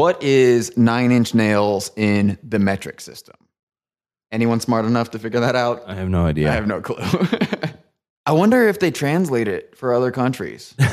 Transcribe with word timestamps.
What 0.00 0.22
is 0.22 0.78
Nine 0.78 1.12
Inch 1.12 1.34
Nails 1.34 1.90
in 1.94 2.38
the 2.42 2.58
metric 2.58 3.02
system? 3.02 3.36
Anyone 4.32 4.58
smart 4.60 4.86
enough 4.86 5.10
to 5.10 5.18
figure 5.18 5.40
that 5.40 5.54
out? 5.54 5.82
I 5.86 5.94
have 5.94 6.08
no 6.08 6.24
idea. 6.24 6.50
I 6.50 6.54
have 6.54 6.66
no 6.66 6.80
clue. 6.80 6.96
I 8.26 8.32
wonder 8.32 8.68
if 8.68 8.78
they 8.78 8.90
translate 8.90 9.48
it 9.48 9.76
for 9.76 9.94
other 9.94 10.10
countries. 10.10 10.74
You 10.78 10.84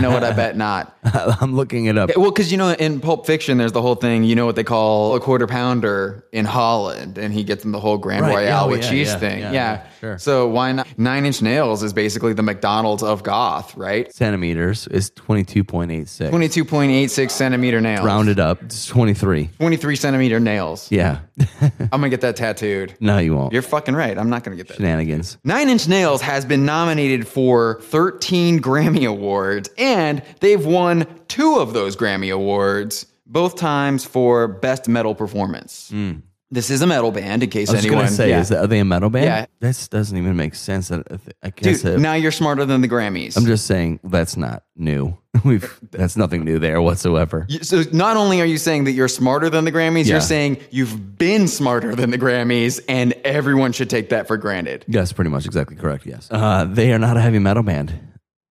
know 0.00 0.10
what? 0.12 0.22
I 0.24 0.32
bet 0.32 0.56
not. 0.56 0.96
I'm 1.04 1.54
looking 1.56 1.86
it 1.86 1.98
up. 1.98 2.10
Well, 2.16 2.30
because 2.30 2.52
you 2.52 2.56
know, 2.56 2.70
in 2.70 3.00
Pulp 3.00 3.26
Fiction, 3.26 3.58
there's 3.58 3.72
the 3.72 3.82
whole 3.82 3.96
thing. 3.96 4.22
You 4.24 4.36
know 4.36 4.46
what 4.46 4.54
they 4.56 4.62
call 4.64 5.16
a 5.16 5.20
quarter 5.20 5.46
pounder 5.48 6.24
in 6.32 6.44
Holland, 6.44 7.18
and 7.18 7.34
he 7.34 7.42
gets 7.42 7.64
in 7.64 7.72
the 7.72 7.80
whole 7.80 7.98
Grand 7.98 8.22
Right. 8.22 8.36
Royale 8.46 8.66
Oh, 8.66 8.70
with 8.70 8.82
yeah, 8.84 8.90
cheese 8.90 9.08
yeah, 9.08 9.18
thing. 9.18 9.40
yeah, 9.40 9.86
sure. 10.00 10.18
So 10.18 10.48
why 10.48 10.70
not? 10.72 10.86
Nine 10.98 11.26
Inch 11.26 11.42
Nails 11.42 11.82
is 11.82 11.92
basically 11.92 12.32
the 12.32 12.42
McDonald's 12.42 13.02
of 13.02 13.22
goth, 13.24 13.76
right? 13.76 14.12
Centimeters 14.14 14.86
is 14.86 15.10
22.86. 15.10 16.30
Twenty-two 16.30 16.64
point 16.64 16.92
eight 16.92 17.10
six 17.10 17.34
centimeter 17.34 17.80
nails. 17.80 18.04
Rounded 18.06 18.38
up, 18.38 18.62
it's 18.62 18.86
23. 18.86 19.50
Twenty-three 19.58 19.96
centimeter 19.96 20.38
nails. 20.40 20.90
Yeah. 20.92 21.18
I'm 21.60 21.88
gonna 21.90 22.08
get 22.10 22.20
that 22.20 22.36
tattooed. 22.36 22.94
no, 23.00 23.18
you 23.18 23.34
won't. 23.34 23.52
You're 23.52 23.62
fucking 23.62 23.94
right. 23.94 24.16
I'm 24.16 24.30
not 24.30 24.44
gonna 24.44 24.56
get 24.56 24.68
that. 24.68 24.76
Shenanigans. 24.76 25.38
Nine 25.44 25.68
Inch 25.68 25.88
Nails 25.88 26.20
has 26.22 26.44
been 26.44 26.64
nominated 26.64 27.26
for 27.26 27.80
13 27.82 28.60
Grammy 28.60 29.08
Awards, 29.08 29.68
and 29.76 30.22
they've 30.40 30.64
won 30.64 31.06
two 31.28 31.56
of 31.56 31.72
those 31.72 31.96
Grammy 31.96 32.32
Awards, 32.32 33.06
both 33.26 33.56
times 33.56 34.04
for 34.04 34.46
Best 34.46 34.88
Metal 34.88 35.14
Performance. 35.14 35.88
Hmm. 35.90 36.12
This 36.54 36.70
is 36.70 36.82
a 36.82 36.86
metal 36.86 37.10
band, 37.10 37.42
in 37.42 37.50
case. 37.50 37.68
I 37.68 37.72
was 37.74 37.84
anyone. 37.84 37.98
going 38.02 38.08
to 38.10 38.14
say, 38.14 38.28
yeah. 38.30 38.40
is 38.40 38.48
that, 38.50 38.58
are 38.60 38.66
they 38.68 38.78
a 38.78 38.84
metal 38.84 39.10
band? 39.10 39.24
Yeah. 39.24 39.46
This 39.58 39.88
doesn't 39.88 40.16
even 40.16 40.36
make 40.36 40.54
sense. 40.54 40.92
I, 40.92 41.02
I 41.42 41.50
guess 41.50 41.82
Dude, 41.82 41.94
it- 41.94 41.98
now 42.00 42.14
you're 42.14 42.30
smarter 42.30 42.64
than 42.64 42.80
the 42.80 42.88
Grammys. 42.88 43.36
I'm 43.36 43.44
just 43.44 43.66
saying 43.66 43.98
that's 44.04 44.36
not 44.36 44.62
new. 44.76 45.18
We've 45.44 45.78
that's 45.90 46.16
nothing 46.16 46.44
new 46.44 46.60
there 46.60 46.80
whatsoever. 46.80 47.44
You- 47.48 47.64
so 47.64 47.82
not 47.92 48.16
only 48.16 48.40
are 48.40 48.44
you 48.46 48.56
saying 48.58 48.84
that 48.84 48.92
you're 48.92 49.08
smarter 49.08 49.50
than 49.50 49.64
the 49.64 49.72
Grammys, 49.72 50.04
Yeah. 50.04 50.12
you're 50.12 50.20
saying 50.20 50.58
you've 50.70 51.18
been 51.18 51.48
smarter 51.48 51.96
than 51.96 52.10
the 52.10 52.18
Grammys, 52.18 52.80
and 52.88 53.12
everyone 53.24 53.72
should 53.72 53.90
take 53.90 54.10
that 54.10 54.28
for 54.28 54.36
granted. 54.36 54.84
That's 54.86 55.12
pretty 55.12 55.30
much 55.30 55.46
exactly 55.46 55.74
correct. 55.76 56.06
Yes. 56.06 56.28
Uh, 56.30 56.64
they 56.66 56.92
are 56.92 56.98
not 57.00 57.16
a 57.16 57.20
heavy 57.20 57.40
metal 57.40 57.64
band. 57.64 57.92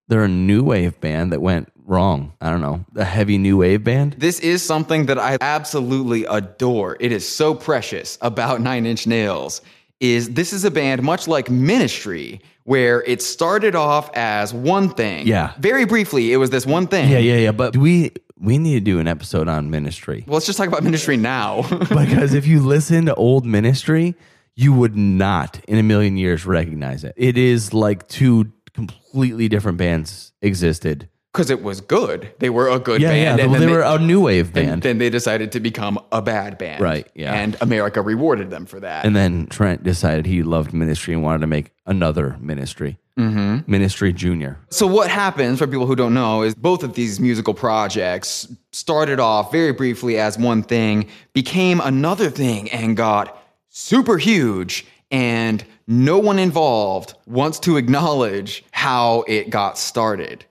They're 0.09 0.25
a 0.25 0.27
new 0.27 0.61
wave 0.64 0.99
band 0.99 1.31
that 1.31 1.42
went 1.42 1.72
wrong. 1.86 2.34
I 2.42 2.50
don't 2.50 2.62
know. 2.62 2.86
A 2.95 3.03
heavy 3.03 3.38
new 3.38 3.58
wave 3.58 3.84
band. 3.84 4.14
This 4.17 4.39
is 4.39 4.64
something 4.64 5.06
that 5.08 5.20
I 5.20 5.38
absolutely 5.42 6.26
adore. 6.26 6.98
It 7.00 7.12
is 7.12 7.28
so 7.28 7.53
precious 7.53 8.17
about 8.22 8.62
Nine 8.62 8.86
Inch 8.86 9.08
Nails. 9.08 9.62
Is 10.00 10.31
this 10.31 10.52
is 10.52 10.66
a 10.66 10.72
band 10.72 11.02
much 11.02 11.28
like 11.28 11.50
Ministry, 11.50 12.42
where 12.66 13.04
it 13.04 13.22
started 13.22 13.76
off 13.76 14.09
as 14.16 14.54
one 14.54 14.89
thing. 14.89 15.28
Yeah. 15.28 15.54
Very 15.59 15.86
briefly, 15.86 16.34
it 16.34 16.38
was 16.38 16.50
this 16.50 16.66
one 16.66 16.88
thing. 16.88 17.09
Yeah, 17.09 17.20
yeah, 17.20 17.38
yeah. 17.38 17.52
But 17.52 17.78
we 17.78 18.11
we 18.38 18.58
need 18.58 18.73
to 18.73 18.80
do 18.81 19.00
an 19.00 19.08
episode 19.08 19.48
on 19.48 19.70
ministry 19.70 20.26
Well, 20.28 20.34
let's 20.34 20.45
just 20.45 20.58
talk 20.58 20.67
about 20.67 20.84
Ministry 20.84 21.16
now. 21.16 21.61
because 21.80 22.34
if 22.34 22.45
you 22.45 22.59
listen 22.59 23.06
to 23.06 23.16
old 23.16 23.45
ministry, 23.45 24.16
you 24.56 24.73
would 24.73 24.98
not 24.98 25.61
in 25.67 25.78
a 25.78 25.84
million 25.84 26.17
years 26.17 26.45
recognize 26.45 27.04
it. 27.04 27.14
It 27.16 27.38
is 27.38 27.73
like 27.73 28.08
two 28.08 28.52
completely 28.73 29.48
different 29.48 29.78
bands 29.78 30.34
existed. 30.42 31.09
Because 31.34 31.50
it 31.50 31.64
was 31.64 31.81
good. 31.81 32.31
They 32.38 32.52
were 32.52 32.70
a 32.70 32.78
good 32.78 33.02
Yeah, 33.02 33.09
band. 33.09 33.23
yeah. 33.39 33.44
and 33.44 33.52
Well, 33.52 33.59
then 33.59 33.67
they 33.70 33.73
were 33.76 33.81
a 33.81 33.98
new 33.98 34.22
wave 34.22 34.45
and 34.48 34.53
band. 34.53 34.81
then 34.84 35.00
they 35.00 35.09
decided 35.09 35.52
to 35.53 35.59
become 35.59 36.00
a 36.12 36.22
bad 36.22 36.59
band. 36.59 36.80
Right, 36.81 37.08
yeah. 37.16 37.34
And 37.34 37.58
America 37.59 38.02
rewarded 38.03 38.52
them 38.52 38.67
for 38.67 38.80
that. 38.81 39.03
And 39.03 39.16
then 39.16 39.48
Trent 39.48 39.84
decided 39.84 40.28
he 40.28 40.44
loved 40.44 40.73
ministry 40.73 41.14
and 41.16 41.23
wanted 41.23 41.39
to 41.42 41.48
make 41.48 41.72
another 41.88 42.38
ministry. 42.39 43.00
Mm-hmm. 43.17 43.70
Ministry 43.72 44.14
Junior. 44.14 44.58
So 44.70 44.86
what 44.88 45.09
happens 45.09 45.58
for 45.59 45.66
people 45.67 45.88
who 45.88 45.95
don't 45.95 46.14
know 46.14 46.44
is 46.44 46.54
both 46.56 46.84
of 46.84 46.94
these 46.94 47.20
musical 47.20 47.54
projects 47.55 48.48
started 48.72 49.20
off 49.20 49.52
very 49.52 49.72
briefly 49.72 50.17
as 50.20 50.38
one 50.38 50.61
thing, 50.64 51.08
became 51.33 51.80
another 51.82 52.30
thing 52.30 52.70
and 52.72 52.95
got 52.98 53.38
super 53.70 54.17
huge 54.17 54.86
and 55.11 55.64
no 55.88 56.17
one 56.17 56.39
involved 56.39 57.14
wants 57.27 57.60
to 57.60 57.77
acknowledge 57.77 58.64
how 58.72 59.23
it 59.27 59.49
got 59.49 59.77
started. 59.77 60.45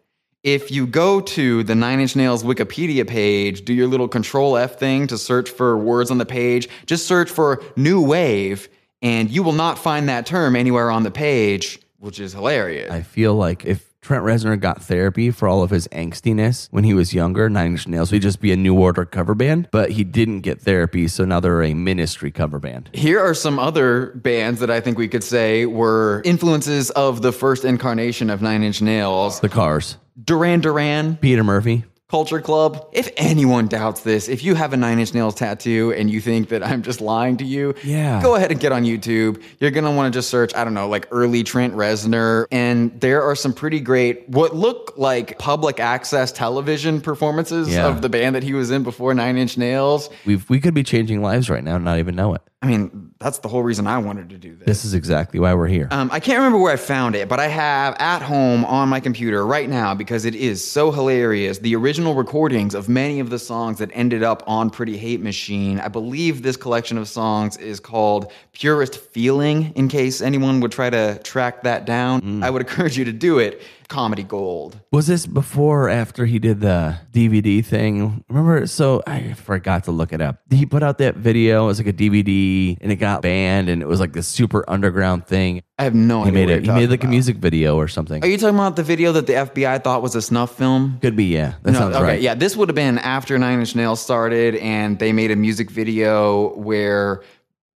If 0.45 0.73
you 0.73 0.89
go 0.89 1.21
to 1.21 1.63
the 1.63 1.77
Nine 1.77 2.01
Inch 2.01 2.17
Nails 2.17 2.43
Wikipedia 2.43 3.07
page, 3.07 3.65
do 3.65 3.73
your 3.73 3.87
little 3.87 4.09
control 4.09 4.57
F 4.57 4.77
thing 4.77 5.07
to 5.07 5.17
search 5.17 5.49
for 5.49 5.79
words 5.79 6.11
on 6.11 6.19
the 6.19 6.27
page, 6.27 6.69
just 6.85 7.07
search 7.07 7.31
for 7.31 7.63
new 7.77 8.05
wave 8.05 8.69
and 9.03 9.31
you 9.31 9.43
will 9.43 9.53
not 9.53 9.79
find 9.79 10.09
that 10.09 10.27
term 10.27 10.57
anywhere 10.57 10.91
on 10.91 11.03
the 11.03 11.11
page, 11.11 11.81
which 11.99 12.21
is 12.21 12.33
hilarious. 12.33 12.91
I 12.91 13.03
feel 13.03 13.35
like 13.35 13.65
if 13.65 13.93
Trent 14.01 14.25
Reznor 14.25 14.59
got 14.59 14.83
therapy 14.83 15.31
for 15.31 15.47
all 15.47 15.63
of 15.63 15.71
his 15.71 15.87
angstiness 15.89 16.67
when 16.73 16.83
he 16.83 16.93
was 16.93 17.15
younger, 17.15 17.49
Nine 17.49 17.73
Inch 17.73 17.87
Nails 17.87 18.11
would 18.11 18.23
just 18.23 18.41
be 18.41 18.51
a 18.51 18.57
New 18.57 18.77
Order 18.77 19.05
cover 19.05 19.37
band, 19.37 19.69
but 19.71 19.93
he 19.93 20.03
didn't 20.03 20.41
get 20.41 20.61
therapy, 20.61 21.07
so 21.07 21.25
now 21.25 21.39
they're 21.39 21.63
a 21.63 21.75
ministry 21.75 22.33
cover 22.33 22.59
band. 22.59 22.91
Here 22.95 23.21
are 23.21 23.35
some 23.35 23.61
other 23.61 24.07
bands 24.17 24.59
that 24.59 24.71
I 24.71 24.81
think 24.81 24.99
we 24.99 25.07
could 25.07 25.23
say 25.23 25.67
were 25.67 26.23
influences 26.25 26.91
of 26.91 27.23
the 27.23 27.31
first 27.33 27.65
incarnation 27.65 28.29
of 28.29 28.43
Nine 28.43 28.65
Inch 28.65 28.83
Nails. 28.83 29.39
The 29.39 29.49
Cars. 29.49 29.99
Duran 30.23 30.61
Duran, 30.61 31.17
Peter 31.17 31.45
Murphy. 31.45 31.85
Culture 32.09 32.43
Club. 32.43 32.89
If 32.93 33.09
anyone 33.17 33.69
doubts 33.69 34.03
this, 34.03 34.29
if 34.29 34.45
you 34.45 34.55
have 34.55 34.75
a 34.75 34.77
Nine 34.77 34.99
Inch 34.99 35.15
Nails 35.15 35.35
tattoo 35.35 35.95
and 35.97 36.11
you 36.11 36.21
think 36.21 36.51
that 36.51 36.63
I'm 36.63 36.83
just 36.83 37.01
lying 37.01 37.39
to 37.39 37.45
you, 37.45 37.75
Yeah. 37.83 38.21
go 38.21 38.35
ahead 38.35 38.51
and 38.51 38.61
get 38.61 38.71
on 38.71 38.85
YouTube. 38.85 39.43
You're 39.61 39.71
going 39.71 39.85
to 39.87 39.91
want 39.91 40.13
to 40.13 40.19
just 40.19 40.29
search, 40.29 40.55
I 40.55 40.63
don't 40.63 40.75
know, 40.75 40.89
like 40.91 41.09
early 41.11 41.43
Trent 41.43 41.75
Reznor. 41.75 42.45
And 42.53 43.01
there 43.01 43.23
are 43.23 43.35
some 43.35 43.55
pretty 43.55 43.81
great, 43.81 44.29
what 44.29 44.55
look 44.55 44.93
like 44.99 45.39
public 45.39 45.81
access 45.81 46.31
television 46.33 47.01
performances 47.01 47.71
Yeah. 47.71 47.87
of 47.87 48.03
the 48.03 48.11
band 48.11 48.37
that 48.37 48.43
he 48.43 48.53
was 48.53 48.71
in 48.71 48.83
before 48.83 49.15
Nine 49.15 49.39
Inch 49.39 49.57
Nails. 49.57 50.11
We've, 50.27 50.47
we 50.51 50.61
could 50.61 50.75
be 50.75 50.83
changing 50.83 51.23
lives 51.23 51.49
right 51.49 51.65
now 51.65 51.77
and 51.77 51.85
not 51.87 51.99
even 51.99 52.15
know 52.15 52.35
it. 52.35 52.43
I 52.63 52.67
mean, 52.67 53.13
that's 53.19 53.39
the 53.39 53.49
whole 53.49 53.65
reason 53.65 53.89
I 53.89 53.99
wanted 53.99 54.31
to 54.31 54.39
do 54.39 54.55
this. 54.55 54.67
This 54.67 54.85
is 54.85 54.95
exactly 54.95 55.41
why 55.41 55.53
we're 55.53 55.67
here. 55.67 55.89
Um, 55.91 56.09
I 56.13 56.21
can't 56.21 56.39
remember 56.39 56.59
where 56.59 56.73
I 56.73 56.77
found 56.77 57.17
it, 57.17 57.29
but 57.29 57.41
I 57.41 57.49
have 57.49 57.97
at 57.99 58.23
home 58.23 58.65
on 58.65 58.89
my 58.89 59.01
computer 59.01 59.45
right 59.45 59.69
now 59.69 59.97
because 59.97 60.25
it 60.25 60.37
is 60.37 60.65
so 60.65 60.93
hilarious. 60.93 61.59
The 61.59 61.75
original 61.75 62.15
recordings 62.15 62.77
of 62.77 62.89
many 62.89 63.19
of 63.19 63.31
the 63.31 63.39
songs 63.41 63.79
that 63.79 63.91
ended 63.93 64.23
up 64.23 64.45
on 64.47 64.71
Pretty 64.71 64.97
Hate 64.97 65.21
Machine. 65.21 65.81
I 65.81 65.89
believe 65.89 66.43
this 66.43 66.57
collection 66.57 66.99
of 66.99 67.09
songs 67.09 67.57
is 67.57 67.81
called 67.81 68.31
Purest 68.53 68.97
Feeling, 68.97 69.73
in 69.75 69.89
case 69.89 70.21
anyone 70.23 70.61
would 70.61 70.71
try 70.71 70.89
to 70.89 71.19
track 71.25 71.65
that 71.65 71.85
down. 71.85 72.45
I 72.45 72.51
would 72.51 72.63
encourage 72.69 72.97
you 72.97 73.05
to 73.07 73.13
do 73.13 73.41
it. 73.41 73.61
Comedy 73.89 74.23
Gold. 74.23 74.81
Was 74.91 75.07
this 75.07 75.27
before 75.27 75.85
or 75.85 75.89
after 75.91 76.27
he 76.27 76.39
did 76.39 76.61
the 76.61 76.97
DVD 77.13 77.65
thing? 77.65 78.25
Remember? 78.29 78.67
So 78.67 79.03
I 79.07 79.33
forgot 79.35 79.85
to 79.85 79.91
look 79.93 80.13
it 80.13 80.21
up. 80.21 80.41
He 80.51 80.67
put 80.67 80.83
out 80.83 80.99
that 80.99 81.17
video. 81.17 81.65
It 81.65 81.67
was 81.69 81.79
like 81.79 81.87
a 81.89 81.93
DVD 81.93 82.77
and 82.81 82.91
it 82.93 82.97
got 82.97 83.23
banned 83.23 83.69
and 83.69 83.83
it 83.83 83.87
was 83.87 84.01
like 84.01 84.13
this 84.13 84.27
super 84.29 84.65
underground 84.69 85.27
thing. 85.27 85.63
I 85.79 85.85
have 85.85 85.95
no 85.95 86.23
He 86.23 86.29
idea. 86.31 86.47
made 86.47 86.51
it. 86.51 86.65
He 86.65 86.71
made 86.71 86.91
like 86.91 87.05
a 87.05 87.09
music 87.09 87.37
video 87.37 87.77
or 87.77 87.89
something. 87.89 88.23
Are 88.23 88.27
you 88.29 88.39
talking 88.39 88.55
about 88.55 88.77
the 88.77 88.83
video 88.83 89.13
that 89.13 89.27
the 89.27 89.33
FBI 89.33 89.83
thought 89.83 90.03
was 90.03 90.15
a 90.15 90.23
snuff 90.23 90.57
film? 90.57 90.99
Could 91.01 91.17
be, 91.17 91.25
yeah. 91.25 91.55
That 91.63 91.75
sounds 91.75 91.97
okay, 91.97 92.05
right. 92.05 92.21
Yeah, 92.21 92.35
this 92.35 92.57
would 92.57 92.69
have 92.69 92.77
been 92.77 92.99
after 92.99 93.39
Nine 93.39 93.59
Inch 93.61 93.75
Nails 93.75 94.01
started, 94.01 94.57
and 94.57 94.99
they 94.99 95.13
made 95.13 95.31
a 95.31 95.37
music 95.37 95.71
video 95.71 96.55
where 96.57 97.23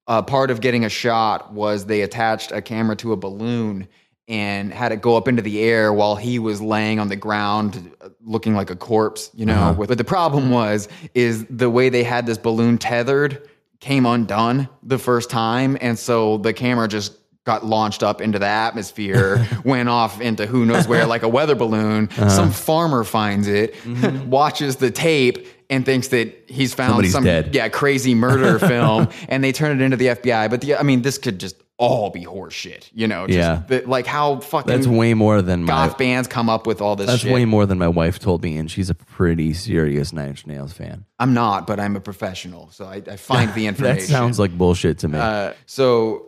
uh, 0.07 0.23
part 0.23 0.51
of 0.53 0.61
getting 0.61 0.85
a 0.85 0.89
shot 0.89 1.53
was 1.53 1.87
they 1.87 2.03
attached 2.03 2.53
a 2.53 2.63
camera 2.63 2.95
to 2.97 3.13
a 3.13 3.17
balloon 3.17 3.89
and 4.29 4.73
had 4.73 4.91
it 4.93 5.01
go 5.01 5.17
up 5.17 5.29
into 5.29 5.41
the 5.43 5.61
air 5.61 5.93
while 5.93 6.17
he 6.17 6.39
was 6.39 6.61
laying 6.61 6.99
on 6.99 7.09
the 7.09 7.17
ground 7.17 7.93
uh, 8.01 8.09
looking 8.25 8.55
like 8.55 8.71
a 8.71 8.77
corpse 8.77 9.31
you 9.35 9.47
know 9.47 9.55
Uh-huh. 9.55 9.85
But 9.87 9.99
the 9.99 10.05
problem 10.05 10.51
was 10.51 10.89
is 11.15 11.45
the 11.49 11.71
way 11.71 11.89
they 11.91 12.03
had 12.05 12.27
this 12.27 12.39
balloon 12.39 12.79
tethered 12.79 13.49
came 13.81 14.05
undone 14.07 14.69
the 14.83 14.99
first 14.99 15.31
time 15.31 15.77
and 15.81 15.99
so 15.99 16.39
the 16.39 16.53
camera 16.53 16.89
just 16.89 17.13
got 17.45 17.65
launched 17.65 18.03
up 18.03 18.21
into 18.21 18.41
the 18.41 18.47
atmosphere 18.47 19.47
went 19.65 19.89
off 19.89 20.21
into 20.21 20.47
who 20.47 20.67
knows 20.67 20.89
where 20.89 21.07
like 21.07 21.23
a 21.23 21.29
weather 21.29 21.55
balloon 21.55 22.09
Uh-huh. 22.13 22.29
some 22.29 22.51
farmer 22.51 23.05
finds 23.05 23.47
it 23.47 23.75
watches 24.27 24.77
the 24.77 24.91
tape 24.91 25.47
and 25.71 25.85
thinks 25.85 26.09
that 26.09 26.35
he's 26.49 26.75
found 26.75 26.95
Mm-hmm. 26.95 27.11
Somebody's 27.11 27.13
some 27.13 27.25
dead. 27.25 27.55
yeah 27.55 27.69
crazy 27.69 28.15
murder 28.15 28.59
film 28.73 29.09
and 29.29 29.45
they 29.45 29.53
turn 29.53 29.81
it 29.81 29.85
into 29.85 29.97
the 29.97 30.07
FBI 30.07 30.51
but 30.51 30.61
the, 30.63 30.75
I 30.75 30.83
mean 30.83 31.03
this 31.03 31.19
could 31.19 31.39
just 31.39 31.57
all 31.79 32.09
be 32.09 32.25
horseshit 32.25 32.89
you 32.95 33.07
know 33.07 33.27
just 33.27 33.37
Yeah. 33.37 33.63
the- 33.69 33.83
like 33.87 34.07
how 34.07 34.41
fucking 34.41 34.73
That's 34.73 34.87
way 34.87 35.13
more 35.13 35.43
than 35.43 35.63
my. 35.65 35.67
goth 35.89 35.99
bands 35.99 36.27
come 36.27 36.49
up 36.49 36.67
with 36.67 36.81
all 36.81 36.97
this 36.97 37.07
That's 37.07 37.21
shit 37.23 37.33
way 37.33 37.45
more 37.45 37.67
than 37.67 37.77
my 37.79 37.89
wife 37.89 38.19
told 38.19 38.43
me, 38.43 38.57
and 38.57 38.71
she's 38.71 38.89
a 38.89 38.95
pretty 38.95 39.53
serious 39.53 40.13
Nine 40.13 40.29
Inch 40.29 40.47
Nails 40.47 40.73
fan. 40.73 41.05
I'm 41.19 41.35
not 41.35 41.67
but 41.67 41.79
I'm 41.79 41.95
a 41.95 42.01
professional 42.01 42.71
so 42.71 42.87
I, 42.87 43.03
I 43.07 43.17
find 43.17 43.53
the 43.55 43.67
information. 43.71 43.99
That 43.99 44.07
sounds 44.07 44.39
like 44.39 44.57
bullshit 44.57 44.99
to 45.01 45.09
me. 45.09 45.19
Uh, 45.19 45.53
so 45.67 46.27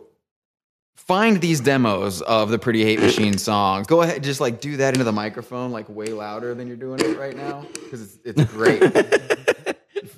find 0.95 1.41
these 1.41 1.59
demos 1.61 2.21
of 2.21 2.49
the 2.51 2.59
Pretty 2.59 2.83
Hate 2.83 2.99
Machine 2.99 3.39
songs. 3.39 3.87
Go 3.87 4.03
ahead, 4.03 4.23
just 4.23 4.39
like 4.39 4.61
do 4.61 4.77
that 4.77 4.93
into 4.93 5.03
the 5.03 5.11
microphone, 5.11 5.71
like 5.71 5.89
way 5.89 6.09
louder 6.09 6.53
than 6.53 6.67
you're 6.67 6.77
doing 6.77 6.99
it 6.99 7.17
right 7.17 7.35
now, 7.35 7.65
because 7.73 8.03
it's, 8.23 8.39
it's 8.39 8.51
great. 8.53 8.83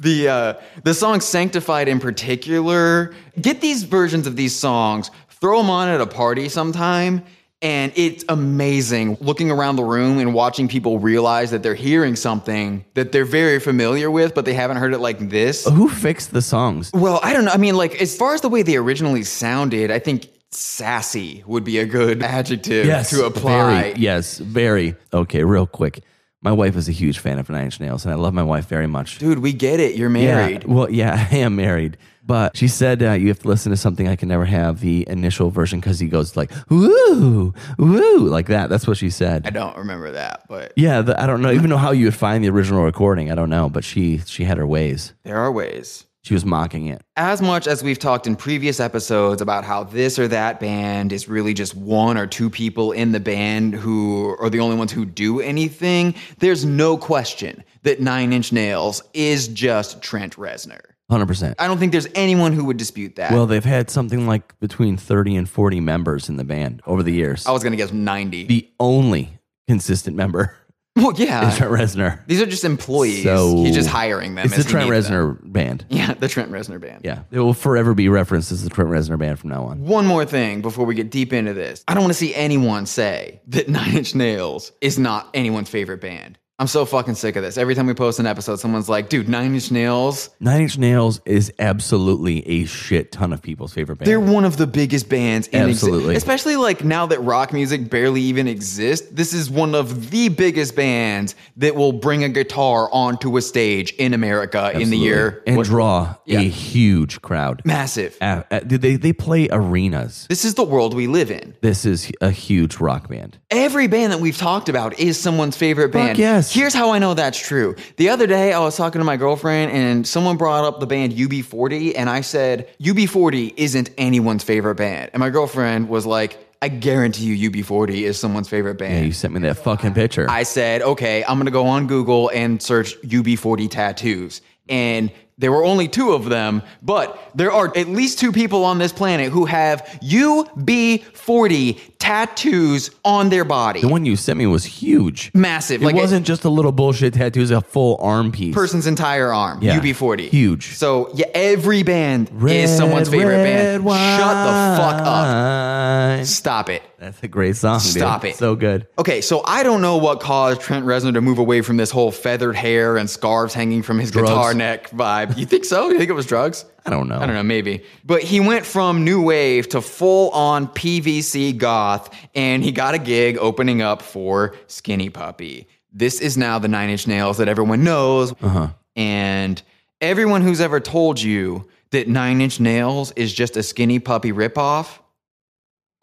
the 0.02 0.28
uh, 0.28 0.54
the 0.84 0.94
song 0.94 1.22
"Sanctified" 1.22 1.88
in 1.88 2.00
particular, 2.00 3.14
get 3.40 3.62
these 3.62 3.84
versions 3.84 4.28
of 4.28 4.36
these 4.36 4.56
songs, 4.56 5.12
throw 5.30 5.58
them 5.58 5.70
on 5.70 5.88
at 5.88 6.02
a 6.02 6.08
party 6.08 6.50
sometime. 6.50 7.24
And 7.64 7.94
it's 7.96 8.26
amazing 8.28 9.18
looking 9.22 9.52
around 9.52 9.76
the 9.76 9.84
room 9.84 10.18
and 10.18 10.34
watching 10.34 10.68
people 10.68 10.98
realize 10.98 11.52
that 11.52 11.62
they're 11.62 11.76
hearing 11.76 12.16
something 12.16 12.84
that 12.96 13.12
they're 13.12 13.24
very 13.24 13.60
familiar 13.60 14.10
with, 14.10 14.34
but 14.34 14.46
they 14.46 14.56
haven't 14.56 14.78
heard 14.78 14.96
it 14.96 14.98
like 14.98 15.30
this. 15.30 15.68
Who 15.68 15.88
fixed 15.88 16.34
the 16.34 16.42
songs? 16.42 16.90
Well, 16.92 17.20
I 17.22 17.34
don't 17.34 17.46
know. 17.46 17.52
I 17.52 17.58
mean, 17.58 17.76
like, 17.76 18.02
as 18.02 18.18
far 18.18 18.34
as 18.34 18.42
the 18.42 18.50
way 18.50 18.64
they 18.64 18.78
originally 18.78 19.22
sounded, 19.22 19.92
I 19.92 20.00
think 20.00 20.28
sassy 20.50 21.44
would 21.46 21.64
be 21.64 21.78
a 21.78 21.86
good 21.86 22.24
adjective 22.24 22.88
to 23.10 23.26
apply. 23.26 23.82
Very, 23.92 23.94
yes, 23.96 24.40
very. 24.40 24.96
Okay, 25.14 25.44
real 25.44 25.68
quick. 25.68 26.04
My 26.44 26.52
wife 26.52 26.76
is 26.76 26.90
a 26.90 26.92
huge 26.92 27.20
fan 27.20 27.38
of 27.38 27.50
Nine 27.52 27.66
Inch 27.66 27.80
Nails, 27.80 28.04
and 28.04 28.12
I 28.12 28.18
love 28.18 28.34
my 28.34 28.42
wife 28.42 28.68
very 28.68 28.88
much. 28.88 29.20
Dude, 29.20 29.40
we 29.40 29.54
get 29.54 29.80
it. 29.80 29.96
You're 29.96 30.10
married. 30.10 30.64
Yeah, 30.64 30.74
well, 30.74 30.90
yeah, 30.90 31.28
I 31.32 31.38
am 31.38 31.56
married. 31.56 31.98
But 32.26 32.58
she 32.58 32.68
said 32.68 33.04
uh, 33.04 33.12
you 33.12 33.28
have 33.28 33.40
to 33.40 33.48
listen 33.48 33.72
to 33.72 33.78
something 33.78 34.08
I 34.08 34.16
can 34.16 34.28
never 34.30 34.46
have 34.46 34.80
the 34.80 35.06
initial 35.08 35.52
version 35.52 35.80
because 35.80 36.00
he 36.00 36.08
goes 36.08 36.36
like 36.36 36.52
woo 36.70 37.54
woo 37.78 38.18
like 38.28 38.48
that. 38.48 38.70
That's 38.70 38.88
what 38.88 38.98
she 38.98 39.10
said. 39.12 39.46
I 39.46 39.52
don't 39.52 39.78
remember 39.78 40.12
that, 40.12 40.46
but 40.48 40.74
yeah, 40.76 41.02
the, 41.02 41.20
I 41.22 41.28
don't 41.28 41.42
know 41.42 41.52
even 41.52 41.70
know 41.70 41.78
how 41.78 41.92
you 41.92 42.06
would 42.06 42.16
find 42.16 42.44
the 42.44 42.50
original 42.50 42.84
recording. 42.84 43.32
I 43.32 43.36
don't 43.36 43.50
know, 43.50 43.70
but 43.70 43.84
she 43.84 44.20
she 44.20 44.44
had 44.44 44.58
her 44.58 44.68
ways. 44.68 45.14
there 45.24 45.38
are 45.38 45.52
ways. 45.52 46.06
She 46.24 46.36
was 46.36 46.46
mocking 46.46 46.86
it. 46.86 47.02
As 47.16 47.42
much 47.42 47.66
as 47.66 47.84
we've 47.84 47.98
talked 47.98 48.28
in 48.28 48.36
previous 48.36 48.80
episodes 48.80 49.42
about 49.42 49.64
how 49.64 49.84
this 49.84 50.20
or 50.20 50.28
that 50.28 50.60
band 50.60 51.12
is 51.12 51.28
really 51.28 51.54
just 51.56 51.76
one 51.76 52.16
or 52.16 52.28
two 52.28 52.50
people 52.50 52.92
in 52.92 53.12
the 53.12 53.20
band 53.20 53.74
who 53.74 54.36
are 54.40 54.50
the 54.50 54.60
only 54.60 54.76
ones 54.76 54.92
who 54.92 55.04
do 55.04 55.42
anything, 55.42 56.14
there's 56.38 56.64
no 56.64 56.96
question 56.96 57.64
that 57.82 58.00
Nine 58.02 58.34
Inch 58.34 58.52
Nails 58.52 59.02
is 59.16 59.48
just 59.48 60.04
Trent 60.04 60.36
Reznor. 60.36 60.82
Hundred 61.10 61.26
percent. 61.26 61.56
I 61.60 61.68
don't 61.68 61.80
think 61.80 61.92
there's 61.92 62.08
anyone 62.14 62.54
who 62.54 62.66
would 62.66 62.78
dispute 62.78 63.16
that. 63.16 63.32
Well, 63.34 63.48
they've 63.48 63.66
had 63.66 63.90
something 63.90 64.28
like 64.28 64.58
between 64.60 64.98
thirty 64.98 65.36
and 65.36 65.50
forty 65.50 65.80
members 65.80 66.30
in 66.30 66.38
the 66.38 66.44
band 66.46 66.82
over 66.86 67.02
the 67.04 67.12
years. 67.12 67.48
I 67.48 67.52
was 67.52 67.64
going 67.64 67.74
to 67.74 67.78
guess 67.78 67.92
90. 67.92 68.46
the 68.46 68.70
only 68.80 69.40
consistent 69.68 70.16
member 70.16 70.56
well, 70.96 71.14
yeah. 71.16 71.56
Trent 71.56 71.72
Reznor. 71.72 72.26
These 72.28 72.42
are 72.42 72.46
just 72.46 72.64
employees. 72.64 73.24
So 73.24 73.64
He's 73.64 73.76
just 73.76 73.90
hiring 73.90 74.36
them. 74.36 74.46
It's 74.46 74.58
the 74.58 74.64
Trent 74.64 74.90
needs 74.90 75.08
them. 75.08 75.38
Reznor 75.38 75.52
band. 75.54 75.86
Yeah, 75.90 76.14
the 76.14 76.28
Trent 76.28 76.52
Reznor 76.52 76.82
band. 76.82 77.02
Yeah, 77.04 77.24
it 77.32 77.40
will 77.40 77.54
forever 77.54 77.94
be 77.94 78.10
referenced 78.10 78.52
as 78.52 78.64
the 78.64 78.70
Trent 78.70 78.90
Reznor 78.90 79.18
band 79.20 79.40
from 79.40 79.50
now 79.52 79.64
on. 79.64 79.86
One 79.86 80.06
more 80.06 80.26
thing 80.26 80.62
before 80.62 80.86
we 80.86 80.96
get 80.96 81.12
deep 81.12 81.32
into 81.34 81.54
this. 81.54 81.84
I 81.88 81.94
don't 81.94 82.04
want 82.04 82.14
to 82.14 82.20
see 82.20 82.34
anyone 82.36 82.86
say 82.86 83.42
that 83.48 83.70
Nine 83.70 83.96
Inch 83.96 84.16
Nails 84.16 84.72
is 84.82 84.98
not 85.00 85.30
anyone's 85.34 85.70
favorite 85.70 86.02
band. 86.02 86.38
I'm 86.62 86.68
so 86.68 86.86
fucking 86.86 87.16
sick 87.16 87.36
of 87.38 87.42
this. 87.42 87.58
Every 87.58 87.74
time 87.74 87.88
we 87.88 87.96
post 87.96 88.20
an 88.20 88.28
episode, 88.28 88.58
someone's 88.60 88.88
like, 88.88 89.10
dude, 89.10 89.28
Nine 89.28 89.56
Inch 89.56 89.72
Nails, 89.72 90.30
Nine 90.40 90.62
Inch 90.62 90.78
Nails 90.78 91.20
is 91.26 91.52
absolutely 91.58 92.48
a 92.48 92.66
shit 92.66 93.12
ton 93.12 93.34
of 93.34 93.42
people's 93.42 93.74
favorite 93.74 93.96
band. 93.96 94.06
they're 94.08 94.20
one 94.20 94.46
of 94.46 94.58
the 94.58 94.68
biggest 94.68 95.10
bands 95.10 95.48
in 95.48 95.64
exi- 95.64 95.70
Absolutely. 95.72 96.16
Especially 96.16 96.58
like 96.58 96.84
now 96.84 97.08
that 97.08 97.20
rock 97.22 97.52
music 97.52 97.90
barely 97.90 98.22
even 98.22 98.48
exists, 98.48 99.08
this 99.12 99.34
is 99.34 99.50
one 99.50 99.74
of 99.74 100.12
the 100.12 100.30
biggest 100.30 100.76
bands 100.76 101.34
that 101.58 101.74
will 101.76 101.94
bring 101.94 102.24
a 102.24 102.30
guitar 102.30 102.88
onto 102.94 103.38
a 103.38 103.42
stage 103.42 103.94
in 103.94 104.14
America 104.14 104.70
in 104.80 104.92
the 104.92 104.98
year. 105.00 105.42
and 105.48 105.58
what- 105.58 105.66
draw 105.66 106.14
Yeah. 106.26 106.42
a 106.42 106.44
huge 106.44 107.24
crowd. 107.24 107.64
massive. 107.66 108.16
Uh, 108.22 108.44
uh, 108.52 108.60
they 108.64 108.98
they 108.98 109.14
play 109.14 109.48
arenas. 109.52 110.28
This 110.30 110.46
is 110.46 110.54
the 110.54 110.64
world 110.64 110.94
we 110.94 111.08
live 111.08 111.32
in. 111.32 111.56
This 111.62 111.86
is 111.86 112.12
a 112.22 112.30
huge 112.30 112.78
rock 112.78 113.10
band. 113.10 113.40
Every 113.50 113.88
band 113.88 114.14
that 114.14 114.20
we've 114.20 114.38
talked 114.38 114.70
about 114.70 115.00
is 115.00 115.18
someone's 115.20 115.58
favorite 115.58 115.92
band. 115.92 116.20
yes. 116.20 116.51
Here's 116.52 116.74
how 116.74 116.92
I 116.92 117.00
know 117.00 117.14
that's 117.14 117.40
true. 117.40 117.78
The 117.96 118.10
other 118.10 118.28
day, 118.28 118.52
I 118.52 118.60
was 118.60 118.76
talking 118.76 119.00
to 119.00 119.06
my 119.06 119.16
girlfriend, 119.16 119.72
and 119.72 120.06
someone 120.06 120.36
brought 120.36 120.66
up 120.66 120.82
the 120.82 120.86
band 120.86 121.14
UB40, 121.14 121.94
and 121.96 122.10
I 122.10 122.20
said, 122.20 122.68
UB40 122.82 123.54
isn't 123.56 123.90
anyone's 123.98 124.44
favorite 124.44 124.76
band. 124.76 125.12
And 125.14 125.22
my 125.22 125.30
girlfriend 125.30 125.88
was 125.88 126.06
like, 126.06 126.38
I 126.62 126.68
guarantee 126.68 127.34
you, 127.34 127.50
UB40 127.50 128.02
is 128.02 128.20
someone's 128.20 128.50
favorite 128.50 128.78
band. 128.78 128.96
Yeah, 128.96 129.06
you 129.06 129.14
sent 129.14 129.34
me 129.34 129.40
that 129.42 129.60
fucking 129.60 129.94
picture. 129.94 130.30
I 130.30 130.44
said, 130.44 130.82
okay, 130.82 131.24
I'm 131.24 131.38
gonna 131.38 131.52
go 131.52 131.68
on 131.68 131.88
Google 131.88 132.30
and 132.34 132.62
search 132.62 133.02
UB40 133.02 133.72
tattoos. 133.72 134.42
And 134.68 135.10
there 135.42 135.52
were 135.52 135.66
only 135.66 135.88
two 135.88 136.14
of 136.14 136.30
them, 136.30 136.62
but 136.82 137.20
there 137.36 137.52
are 137.52 137.76
at 137.76 137.88
least 137.88 138.20
two 138.20 138.32
people 138.32 138.64
on 138.64 138.78
this 138.78 138.94
planet 138.94 139.32
who 139.32 139.46
have 139.46 139.82
UB40 140.02 141.80
tattoos 142.00 142.92
on 143.04 143.30
their 143.30 143.44
body. 143.44 143.82
the 143.82 143.88
one 143.88 144.06
you 144.06 144.16
sent 144.16 144.38
me 144.38 144.46
was 144.46 144.66
huge. 144.66 145.32
Massive. 145.34 145.82
It 145.82 145.86
like 145.86 145.96
wasn't 145.96 146.26
just 146.26 146.44
a 146.46 146.50
little 146.50 146.72
bullshit 146.72 147.14
tattoo; 147.16 147.40
it 147.40 147.44
was 147.44 147.52
a 147.52 147.62
full 147.62 147.98
arm 148.02 148.32
piece. 148.32 148.54
person's 148.54 148.88
entire 148.88 149.34
arm. 149.34 149.62
Yeah. 149.62 149.80
UB40. 149.80 150.30
Huge. 150.30 150.76
So 150.76 151.10
yeah, 151.14 151.26
every 151.34 151.84
band 151.84 152.32
is 152.48 152.76
someone's 152.76 153.10
favorite 153.10 153.44
band. 153.44 153.84
Shut 153.84 153.88
the 153.88 154.78
fuck 154.78 155.02
up. 155.06 156.26
Stop 156.26 156.70
it. 156.70 156.84
That's 157.02 157.24
a 157.24 157.28
great 157.28 157.56
song. 157.56 157.80
dude. 157.80 157.94
Stop 157.94 158.26
it. 158.26 158.36
So 158.36 158.56
good. 158.56 158.86
Okay, 159.00 159.22
so 159.22 159.42
I 159.44 159.64
don't 159.64 159.82
know 159.82 159.98
what 159.98 160.20
caused 160.20 160.62
Trent 160.62 160.86
Reznor 160.86 161.16
to 161.16 161.22
move 161.22 161.40
away 161.40 161.62
from 161.62 161.78
this 161.78 161.90
whole 161.90 162.12
feathered 162.12 162.56
hair 162.56 162.96
and 162.96 163.10
scarves 163.10 163.56
hanging 163.56 163.82
from 163.82 163.98
his 163.98 164.12
Drugs. 164.12 164.30
guitar 164.30 164.54
neck 164.54 164.92
vibe. 164.92 165.36
You 165.36 165.48
think 165.48 165.66
so? 165.66 165.90
You 165.90 165.98
think 165.98 166.12
it 166.12 166.14
was 166.14 166.28
drugs? 166.28 166.64
I 166.86 166.92
don't 166.92 167.08
know. 167.10 167.18
I 167.20 167.26
don't 167.26 167.34
know, 167.34 167.42
maybe. 167.42 167.84
But 168.06 168.22
he 168.22 168.40
went 168.40 168.68
from 168.68 169.04
new 169.04 169.20
wave 169.20 169.68
to 169.70 169.82
full 169.82 170.30
on 170.30 170.68
PVC 170.68 171.58
goth, 171.58 172.16
and 172.36 172.64
he 172.64 172.72
got 172.72 172.94
a 172.94 173.00
gig 173.00 173.36
opening 173.40 173.82
up 173.82 174.04
for 174.04 174.54
Skinny 174.68 175.10
Puppy. 175.10 175.68
This 175.92 176.22
is 176.22 176.38
now 176.38 176.60
the 176.60 176.68
Nine 176.68 176.92
Inch 176.92 177.08
Nails 177.08 177.38
that 177.40 177.48
everyone 177.48 177.84
knows. 177.84 178.32
Uh-huh. 178.44 178.68
And 178.96 179.60
everyone 180.02 180.44
who's 180.44 180.62
ever 180.62 180.80
told 180.80 181.20
you 181.20 181.68
that 181.90 182.08
Nine 182.08 182.42
Inch 182.42 182.60
Nails 182.60 183.12
is 183.14 183.34
just 183.34 183.58
a 183.58 183.64
Skinny 183.64 183.98
Puppy 183.98 184.32
ripoff, 184.32 185.00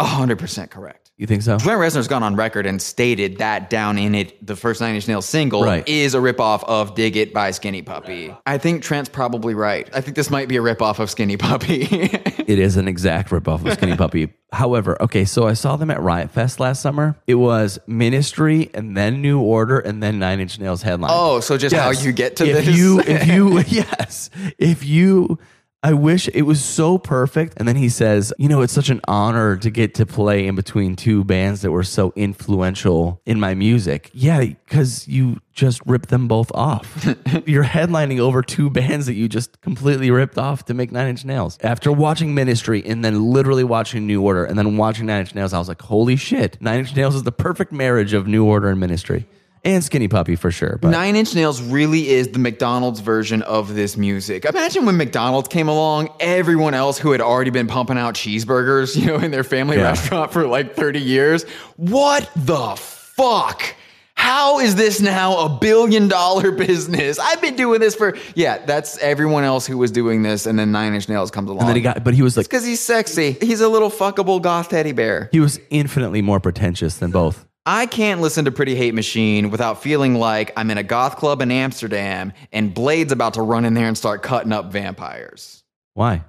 100% 0.00 0.70
correct. 0.70 1.10
You 1.16 1.26
think 1.26 1.42
so? 1.42 1.58
Trent 1.58 1.80
Reznor's 1.80 2.06
gone 2.06 2.22
on 2.22 2.36
record 2.36 2.64
and 2.64 2.80
stated 2.80 3.38
that 3.38 3.68
down 3.68 3.98
in 3.98 4.14
it, 4.14 4.46
the 4.46 4.54
first 4.54 4.80
Nine 4.80 4.94
Inch 4.94 5.08
Nails 5.08 5.26
single 5.26 5.64
Right. 5.64 5.86
is 5.88 6.14
a 6.14 6.18
ripoff 6.18 6.62
of 6.68 6.94
Dig 6.94 7.16
It 7.16 7.34
by 7.34 7.50
Skinny 7.50 7.82
Puppy. 7.82 8.32
I 8.46 8.58
think 8.58 8.84
Trent's 8.84 9.08
probably 9.08 9.54
right. 9.54 9.90
I 9.92 10.00
think 10.00 10.16
this 10.16 10.30
might 10.30 10.46
be 10.46 10.56
a 10.58 10.60
ripoff 10.60 11.00
of 11.00 11.10
Skinny 11.10 11.36
Puppy. 11.36 11.86
It 12.48 12.58
is 12.58 12.78
an 12.78 12.88
exact 12.88 13.28
ripoff 13.28 13.66
of 13.66 13.74
Skinny 13.74 13.94
Puppy. 13.94 14.32
However, 14.54 14.96
okay, 15.02 15.26
so 15.26 15.46
I 15.46 15.52
saw 15.52 15.76
them 15.76 15.90
at 15.90 16.00
Riot 16.00 16.30
Fest 16.30 16.58
last 16.60 16.80
summer. 16.80 17.14
It 17.26 17.34
was 17.34 17.78
Ministry 17.86 18.70
and 18.72 18.96
then 18.96 19.20
New 19.20 19.38
Order 19.38 19.80
and 19.80 20.02
then 20.02 20.18
Nine 20.18 20.40
Inch 20.40 20.58
Nails 20.58 20.80
headline. 20.80 21.10
oh, 21.12 21.40
so 21.40 21.58
just 21.58 21.76
how 21.76 21.90
you 21.90 22.10
get 22.10 22.36
to 22.36 22.46
if 22.46 22.64
this? 22.64 22.74
You, 22.74 23.00
if 23.00 23.26
you, 23.28 23.58
yes, 23.66 24.30
if 24.58 24.82
you, 24.82 25.38
I 25.80 25.92
wish 25.92 26.28
it 26.34 26.42
was 26.42 26.62
so 26.62 26.98
perfect. 26.98 27.54
And 27.56 27.68
then 27.68 27.76
he 27.76 27.88
says, 27.88 28.32
you 28.36 28.48
know, 28.48 28.62
it's 28.62 28.72
such 28.72 28.90
an 28.90 29.00
honor 29.06 29.56
to 29.58 29.70
get 29.70 29.94
to 29.94 30.06
play 30.06 30.44
in 30.48 30.56
between 30.56 30.96
two 30.96 31.22
bands 31.22 31.62
that 31.62 31.70
were 31.70 31.84
so 31.84 32.12
influential 32.16 33.20
in 33.24 33.38
my 33.38 33.54
music. 33.54 34.10
Yeah, 34.12 34.40
because 34.44 35.06
you 35.06 35.38
just 35.52 35.80
ripped 35.86 36.08
them 36.08 36.26
both 36.26 36.50
off. 36.52 37.06
You're 37.46 37.64
headlining 37.64 38.18
over 38.18 38.42
two 38.42 38.70
bands 38.70 39.06
that 39.06 39.14
you 39.14 39.28
just 39.28 39.60
completely 39.60 40.10
ripped 40.10 40.36
off 40.36 40.64
to 40.64 40.74
make 40.74 40.90
Nine 40.90 41.08
Inch 41.08 41.24
Nails. 41.24 41.58
After 41.62 41.92
watching 41.92 42.34
Ministry 42.34 42.84
and 42.84 43.04
then 43.04 43.32
literally 43.32 43.64
watching 43.64 44.04
New 44.04 44.20
Order 44.22 44.44
and 44.46 44.58
then 44.58 44.76
watching 44.76 45.06
Nine 45.06 45.20
Inch 45.20 45.34
Nails, 45.36 45.52
I 45.52 45.60
was 45.60 45.68
like, 45.68 45.82
holy 45.82 46.16
shit, 46.16 46.60
Nine 46.60 46.80
Inch 46.80 46.96
Nails 46.96 47.14
is 47.14 47.22
the 47.22 47.32
perfect 47.32 47.72
marriage 47.72 48.14
of 48.14 48.26
New 48.26 48.44
Order 48.44 48.68
and 48.68 48.80
Ministry. 48.80 49.28
And 49.64 49.82
Skinny 49.82 50.08
Puppy 50.08 50.36
for 50.36 50.50
sure. 50.50 50.78
But 50.80 50.90
Nine 50.90 51.16
Inch 51.16 51.34
Nails 51.34 51.60
really 51.60 52.08
is 52.08 52.28
the 52.28 52.38
McDonald's 52.38 53.00
version 53.00 53.42
of 53.42 53.74
this 53.74 53.96
music. 53.96 54.44
Imagine 54.44 54.86
when 54.86 54.96
McDonald's 54.96 55.48
came 55.48 55.68
along, 55.68 56.08
everyone 56.20 56.74
else 56.74 56.98
who 56.98 57.12
had 57.12 57.20
already 57.20 57.50
been 57.50 57.66
pumping 57.66 57.98
out 57.98 58.14
cheeseburgers, 58.14 58.96
you 59.00 59.06
know, 59.06 59.16
in 59.16 59.30
their 59.30 59.44
family 59.44 59.76
Yeah. 59.76 59.84
restaurant 59.84 60.32
for 60.32 60.46
like 60.46 60.74
30 60.74 61.00
years. 61.00 61.44
What 61.76 62.30
the 62.36 62.74
fuck? 62.76 63.74
How 64.14 64.58
is 64.58 64.74
this 64.74 65.00
now 65.00 65.38
a 65.44 65.48
billion 65.60 66.08
dollar 66.08 66.50
business? 66.50 67.20
I've 67.20 67.40
been 67.40 67.54
doing 67.54 67.78
this 67.80 67.94
for, 67.94 68.16
yeah, 68.34 68.58
that's 68.66 68.98
everyone 68.98 69.44
else 69.44 69.64
who 69.64 69.78
was 69.78 69.92
doing 69.92 70.22
this. 70.22 70.44
And 70.44 70.58
then 70.58 70.72
Nine 70.72 70.92
Inch 70.94 71.08
Nails 71.08 71.30
comes 71.30 71.48
along. 71.48 71.60
and 71.60 71.68
then 71.68 71.76
he 71.76 71.82
got, 71.82 72.02
but 72.02 72.14
he 72.14 72.22
was 72.22 72.36
like, 72.36 72.46
because 72.46 72.66
he's 72.66 72.80
sexy. 72.80 73.32
He's 73.40 73.60
a 73.60 73.68
little 73.68 73.90
fuckable 73.90 74.42
goth 74.42 74.70
teddy 74.70 74.90
bear. 74.92 75.28
He 75.30 75.38
was 75.38 75.60
infinitely 75.70 76.20
more 76.20 76.40
pretentious 76.40 76.96
than 76.96 77.12
both. 77.12 77.44
I 77.70 77.84
can't 77.84 78.22
listen 78.22 78.46
to 78.46 78.50
Pretty 78.50 78.74
Hate 78.74 78.94
Machine 78.94 79.50
without 79.50 79.82
feeling 79.82 80.14
like 80.14 80.54
I'm 80.56 80.70
in 80.70 80.78
a 80.78 80.82
goth 80.82 81.16
club 81.16 81.42
in 81.42 81.50
Amsterdam 81.50 82.32
and 82.50 82.72
Blade's 82.72 83.12
about 83.12 83.34
to 83.34 83.42
run 83.42 83.66
in 83.66 83.74
there 83.74 83.86
and 83.86 83.96
start 83.96 84.22
cutting 84.22 84.52
up 84.52 84.72
vampires. 84.72 85.62
Why? 85.92 86.24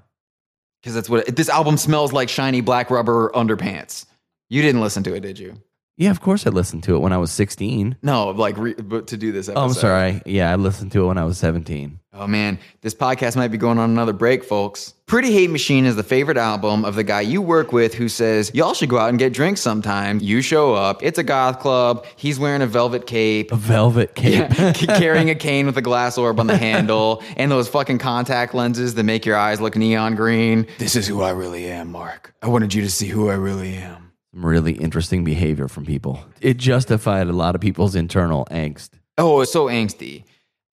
Because 0.82 0.96
that's 0.96 1.08
what 1.08 1.34
this 1.34 1.48
album 1.48 1.78
smells 1.78 2.12
like 2.12 2.28
shiny 2.28 2.60
black 2.60 2.90
rubber 2.90 3.30
underpants. 3.30 4.06
You 4.50 4.62
didn't 4.62 4.82
listen 4.82 5.02
to 5.04 5.16
it, 5.16 5.22
did 5.22 5.40
you? 5.40 5.62
Yeah, 5.96 6.12
of 6.12 6.20
course 6.20 6.46
I 6.46 6.50
listened 6.50 6.84
to 6.84 6.96
it 6.98 7.00
when 7.00 7.14
I 7.14 7.18
was 7.18 7.32
16. 7.32 7.96
No, 8.04 8.32
like 8.32 8.58
re- 8.58 8.74
but 8.74 9.08
to 9.08 9.16
do 9.16 9.32
this 9.32 9.48
episode. 9.48 9.62
Oh, 9.62 9.64
I'm 9.64 9.74
sorry. 9.74 10.22
Yeah, 10.26 10.52
I 10.52 10.56
listened 10.56 10.92
to 10.92 11.04
it 11.06 11.08
when 11.08 11.18
I 11.18 11.24
was 11.24 11.38
17. 11.38 12.02
Oh 12.12 12.28
man, 12.28 12.60
this 12.82 12.94
podcast 12.94 13.38
might 13.38 13.48
be 13.48 13.58
going 13.58 13.78
on 13.78 13.90
another 13.90 14.12
break, 14.12 14.44
folks. 14.44 14.94
Pretty 15.10 15.32
Hate 15.32 15.50
Machine 15.50 15.86
is 15.86 15.96
the 15.96 16.04
favorite 16.04 16.38
album 16.38 16.86
of 16.86 16.94
the 16.94 17.04
guy 17.04 17.22
you 17.22 17.42
work 17.42 17.72
with 17.72 17.96
who 17.96 18.08
says, 18.08 18.52
Y'all 18.54 18.76
should 18.76 18.90
go 18.90 19.00
out 19.00 19.10
and 19.10 19.18
get 19.18 19.34
drinks 19.34 19.60
sometime. 19.60 20.20
You 20.22 20.44
show 20.44 20.76
up, 20.76 21.02
it's 21.02 21.18
a 21.18 21.24
goth 21.24 21.58
club, 21.58 22.06
he's 22.16 22.40
wearing 22.40 22.62
a 22.62 22.68
velvet 22.68 23.08
cape. 23.08 23.52
A 23.52 23.56
velvet 23.56 24.14
cape. 24.14 24.52
carrying 24.78 25.32
a 25.32 25.34
cane 25.34 25.66
with 25.66 25.76
a 25.80 25.82
glass 25.82 26.16
orb 26.20 26.40
on 26.40 26.46
the 26.46 26.56
handle 26.56 27.24
and 27.38 27.50
those 27.50 27.68
fucking 27.68 27.98
contact 27.98 28.54
lenses 28.54 28.94
that 28.94 29.04
make 29.04 29.26
your 29.26 29.36
eyes 29.36 29.60
look 29.60 29.76
neon 29.76 30.14
green. 30.14 30.68
This 30.78 30.96
is 30.96 31.08
who 31.08 31.24
I 31.24 31.32
really 31.32 31.66
am, 31.66 31.92
Mark. 31.92 32.36
I 32.44 32.48
wanted 32.48 32.76
you 32.76 32.84
to 32.84 32.90
see 32.92 33.08
who 33.08 33.32
I 33.32 33.34
really 33.34 33.74
am. 33.74 34.12
some 34.32 34.46
really 34.46 34.74
interesting 34.74 35.24
behavior 35.24 35.68
from 35.68 35.88
people. 35.88 36.24
It 36.40 36.58
justified 36.58 37.26
a 37.26 37.34
lot 37.34 37.56
of 37.56 37.62
people's 37.62 37.96
internal 37.96 38.46
angst. 38.52 38.92
Oh, 39.18 39.42
it's 39.42 39.52
so 39.52 39.66
angsty. 39.66 40.26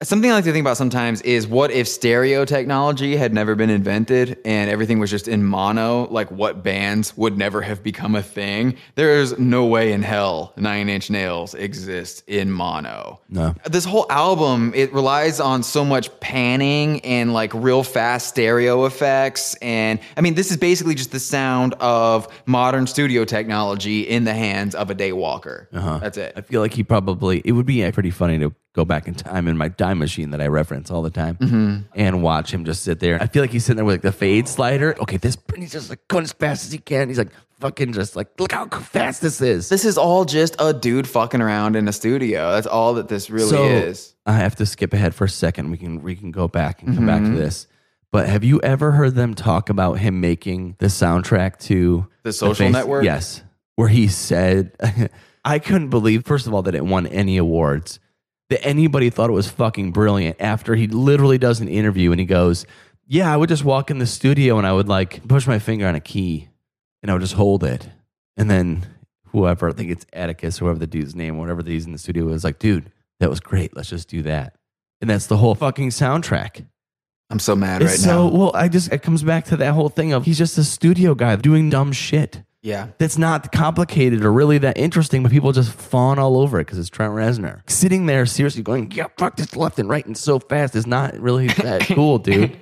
Something 0.03 0.31
I 0.31 0.35
like 0.35 0.45
to 0.45 0.53
think 0.53 0.63
about 0.63 0.77
sometimes 0.77 1.23
is 1.23 1.47
what 1.47 1.71
if 1.71 1.89
stereo 1.89 2.45
technology 2.45 3.17
had 3.17 3.33
never 3.33 3.55
been 3.55 3.71
invented 3.71 4.37
and 4.45 4.69
everything 4.69 4.99
was 4.99 5.11
just 5.11 5.27
in 5.27 5.43
mono? 5.43 6.07
Like, 6.11 6.31
what 6.31 6.63
bands 6.63 7.17
would 7.17 7.39
never 7.39 7.63
have 7.63 7.83
become 7.83 8.15
a 8.15 8.23
thing? 8.23 8.77
There's 8.95 9.39
no 9.39 9.65
way 9.65 9.93
in 9.93 10.03
hell 10.03 10.53
Nine 10.59 10.91
Inch 10.91 11.09
Nails 11.09 11.55
exists 11.55 12.23
in 12.27 12.51
mono. 12.51 13.23
No. 13.31 13.55
This 13.65 13.87
whole 13.87 14.05
album, 14.11 14.75
it 14.75 14.93
relies 14.93 15.41
on 15.41 15.63
so 15.63 15.83
much 15.83 16.11
panning 16.21 17.01
and 17.01 17.33
like 17.33 17.55
real 17.55 17.83
fast 17.83 18.29
stereo 18.29 18.85
effects. 18.85 19.55
And 19.63 19.99
I 20.15 20.21
mean, 20.21 20.35
this 20.35 20.51
is 20.51 20.59
basically 20.59 20.95
just 20.95 21.13
the 21.13 21.21
sound 21.21 21.73
of 21.81 22.29
modern 22.45 22.87
studio 22.87 23.25
technology 23.25 24.03
in 24.03 24.25
the 24.25 24.35
hands 24.35 24.75
of 24.75 24.91
a 24.91 24.95
daywalker. 24.95 25.69
Uh-huh. 25.73 26.01
That's 26.01 26.19
it. 26.19 26.35
I 26.37 26.43
feel 26.43 26.61
like 26.61 26.75
he 26.75 26.85
probably, 26.85 27.41
it 27.47 27.53
would 27.53 27.65
be 27.65 27.91
pretty 27.93 28.11
funny 28.11 28.39
to 28.41 28.55
go 28.77 28.85
back 28.85 29.09
in 29.09 29.15
time 29.15 29.49
in 29.49 29.57
my 29.57 29.71
time 29.71 29.99
machine 29.99 30.31
that 30.31 30.41
I 30.41 30.47
reference 30.47 30.91
all 30.91 31.03
the 31.03 31.11
time 31.11 31.37
mm-hmm. 31.37 31.77
and 31.95 32.23
watch 32.23 32.53
him 32.53 32.67
just 32.67 32.83
sit 32.83 33.01
there. 33.01 33.21
I 33.21 33.27
feel 33.27 33.43
like 33.43 33.51
he's 33.51 33.65
sitting 33.65 33.77
there 33.77 33.85
with 33.87 33.95
like 33.95 34.03
the 34.03 34.13
fade 34.13 34.47
slider. 34.47 34.95
Okay, 35.01 35.17
this, 35.17 35.37
he's 35.57 35.73
just 35.73 35.89
like 35.89 36.07
going 36.09 36.25
as 36.25 36.33
fast 36.33 36.67
as 36.67 36.73
he 36.73 36.79
can. 36.79 37.09
He's 37.09 37.17
like 37.17 37.31
fucking 37.59 37.95
just 37.95 38.15
like, 38.15 38.29
look 38.39 38.53
how 38.53 38.69
fast 38.69 39.23
this 39.23 39.41
is. 39.41 39.71
This 39.71 39.87
is 39.87 39.97
all 39.97 40.27
just 40.27 40.57
a 40.59 40.75
dude 40.75 41.09
fucking 41.09 41.41
around 41.41 41.75
in 41.75 41.89
a 41.89 41.93
studio. 41.93 42.53
That's 42.53 42.67
all 42.67 42.95
that 42.95 43.09
this 43.09 43.31
really 43.31 43.49
so 43.49 43.65
is. 43.65 44.15
I 44.27 44.35
have 44.35 44.55
to 44.57 44.67
skip 44.67 44.93
ahead 44.93 45.15
for 45.15 45.25
a 45.25 45.29
second. 45.29 45.71
We 45.71 45.79
can 45.79 46.03
we 46.03 46.15
can 46.15 46.31
go 46.31 46.47
back 46.47 46.83
and 46.83 46.95
come 46.95 47.07
back 47.07 47.23
to 47.23 47.29
mm-hmm. 47.29 47.37
this. 47.37 47.67
But 48.13 48.29
have 48.29 48.45
you 48.45 48.61
ever 48.61 48.93
heard 48.93 49.15
them 49.15 49.35
talk 49.35 49.71
about 49.71 49.95
him 49.95 50.21
making 50.21 50.77
the 50.79 50.87
soundtrack 50.87 51.59
to 51.61 52.07
The 52.23 52.33
Social 52.33 52.67
Face- 52.67 52.73
Network? 52.73 53.05
Yes, 53.05 53.43
where 53.75 53.89
he 53.89 54.09
said, 54.09 54.73
"I 55.45 55.59
couldn't 55.59 55.89
believe, 55.89 56.27
first 56.27 56.47
of 56.47 56.53
all, 56.53 56.63
that 56.63 56.75
it 56.75 56.85
won 56.85 57.07
any 57.07 57.39
awards. 57.39 58.01
That 58.51 58.65
anybody 58.65 59.11
thought 59.11 59.31
it 59.31 59.35
was 59.35 59.49
fucking 59.51 59.93
brilliant." 59.93 60.37
After 60.41 60.75
he 60.75 60.87
literally 60.87 61.39
does 61.39 61.61
an 61.61 61.69
interview 61.69 62.11
and 62.13 62.21
he 62.21 62.27
goes, 62.27 62.65
"Yeah, 63.07 63.33
I 63.33 63.37
would 63.37 63.49
just 63.49 63.65
walk 63.65 63.91
in 63.91 63.99
the 63.99 64.07
studio 64.07 64.59
and 64.59 64.67
I 64.67 64.73
would 64.73 64.89
like 64.89 65.27
push 65.27 65.47
my 65.47 65.59
finger 65.59 65.87
on 65.87 65.95
a 65.95 66.01
key, 66.01 66.49
and 67.03 67.11
I 67.11 67.15
would 67.15 67.23
just 67.23 67.35
hold 67.35 67.65
it, 67.65 67.89
and 68.37 68.49
then 68.51 68.87
whoever 69.33 69.69
I 69.69 69.73
think 69.73 69.91
it's 69.91 70.07
Atticus, 70.13 70.59
whoever 70.59 70.79
the 70.79 70.87
dude's 70.87 71.15
name, 71.17 71.39
whatever 71.39 71.63
he's 71.63 71.87
in 71.87 71.93
the 71.93 71.99
studio 71.99 72.25
was 72.27 72.45
like, 72.45 72.59
dude, 72.59 72.91
that 73.21 73.29
was 73.29 73.41
great. 73.41 73.77
Let's 73.77 73.91
just 73.91 74.09
do 74.09 74.23
that." 74.23 74.55
And 75.01 75.11
that's 75.11 75.27
the 75.27 75.37
whole 75.37 75.55
fucking 75.55 75.91
soundtrack. 75.91 76.65
I'm 77.29 77.41
so 77.41 77.57
mad 77.57 77.83
It's 77.83 77.91
right 77.91 77.99
so 77.99 78.29
now. 78.29 78.37
well. 78.37 78.53
I 78.55 78.69
just 78.69 78.93
it 78.93 79.03
comes 79.03 79.25
back 79.25 79.47
to 79.47 79.57
that 79.57 79.75
whole 79.75 79.89
thing 79.89 80.13
of 80.13 80.25
he's 80.25 80.39
just 80.39 80.57
a 80.59 80.65
studio 80.65 81.15
guy 81.17 81.35
doing 81.35 81.69
dumb 81.69 81.91
shit 81.91 82.43
Yeah. 82.63 82.89
that's 82.99 83.17
not 83.19 83.53
complicated 83.53 84.25
or 84.25 84.33
really 84.33 84.59
that 84.59 84.77
interesting, 84.77 85.23
but 85.23 85.31
people 85.31 85.53
just 85.53 85.73
fawn 85.73 86.19
all 86.19 86.39
over 86.39 86.59
it 86.59 86.65
because 86.65 86.79
it's 86.79 86.91
Trent 86.91 87.13
Reznor 87.15 87.61
sitting 87.69 88.07
there 88.07 88.27
seriously 88.27 88.63
going, 88.63 88.91
"Yeah, 88.91 89.07
fuck 89.19 89.37
this 89.37 89.55
left 89.55 89.79
and 89.79 89.89
right 89.89 90.05
and 90.05 90.17
so 90.17 90.39
fast." 90.39 90.75
is 90.75 90.87
not 90.87 91.19
really 91.19 91.47
that 91.49 91.83
cool, 91.95 92.19
dude. 92.19 92.57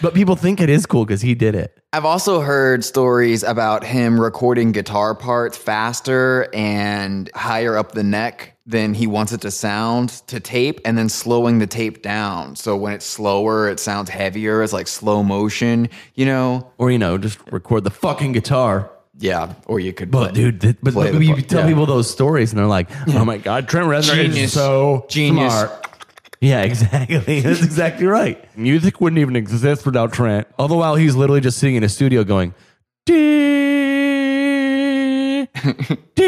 But 0.00 0.14
people 0.14 0.36
think 0.36 0.58
it 0.60 0.70
is 0.70 0.86
cool 0.86 1.04
because 1.04 1.20
he 1.20 1.34
did 1.34 1.54
it. 1.54 1.76
I've 1.92 2.06
also 2.06 2.40
heard 2.40 2.82
stories 2.82 3.42
about 3.42 3.84
him 3.84 4.18
recording 4.18 4.72
guitar 4.72 5.14
parts 5.14 5.56
faster 5.56 6.48
and 6.54 7.30
higher 7.34 7.76
up 7.76 7.92
the 7.92 8.02
neck 8.02 8.56
than 8.64 8.94
he 8.94 9.06
wants 9.06 9.32
it 9.32 9.42
to 9.42 9.50
sound 9.50 10.08
to 10.28 10.40
tape 10.40 10.80
and 10.86 10.96
then 10.96 11.08
slowing 11.10 11.58
the 11.58 11.66
tape 11.66 12.00
down. 12.02 12.56
So 12.56 12.74
when 12.76 12.94
it's 12.94 13.04
slower, 13.04 13.68
it 13.68 13.78
sounds 13.80 14.08
heavier. 14.08 14.62
It's 14.62 14.72
like 14.72 14.88
slow 14.88 15.22
motion, 15.22 15.88
you 16.14 16.24
know? 16.24 16.70
Or 16.78 16.90
you 16.90 16.98
know, 16.98 17.18
just 17.18 17.38
record 17.50 17.84
the 17.84 17.90
fucking 17.90 18.32
guitar. 18.32 18.90
Yeah. 19.20 19.52
Or 19.66 19.78
you 19.78 19.92
could 19.92 20.10
But 20.10 20.28
put- 20.28 20.34
dude, 20.34 20.60
th- 20.60 20.76
but, 20.82 20.94
play 20.94 21.12
but 21.12 21.20
you 21.20 21.36
tell 21.42 21.60
yeah. 21.60 21.68
people 21.68 21.84
those 21.86 22.10
stories 22.10 22.50
and 22.52 22.58
they're 22.58 22.66
like, 22.66 22.88
"Oh 23.08 23.24
my 23.24 23.36
god, 23.38 23.68
Trent 23.68 23.86
Reznor 23.86 24.18
is 24.34 24.52
so 24.52 25.04
Genius. 25.08 25.52
smart." 25.52 25.86
Yeah, 26.40 26.62
exactly. 26.70 27.40
That's 27.40 27.62
exactly 27.62 28.06
right. 28.06 28.42
Music 28.56 28.98
wouldn't 29.00 29.20
even 29.20 29.36
exist 29.36 29.84
without 29.84 30.12
Trent. 30.14 30.48
All 30.58 30.68
the 30.68 30.74
while 30.74 30.94
he's 30.96 31.14
literally 31.14 31.42
just 31.42 31.58
sitting 31.58 31.76
in 31.76 31.84
a 31.84 31.88
studio 31.88 32.24
going, 32.24 32.54
"Dee, 33.04 33.14
dee," 36.14 36.24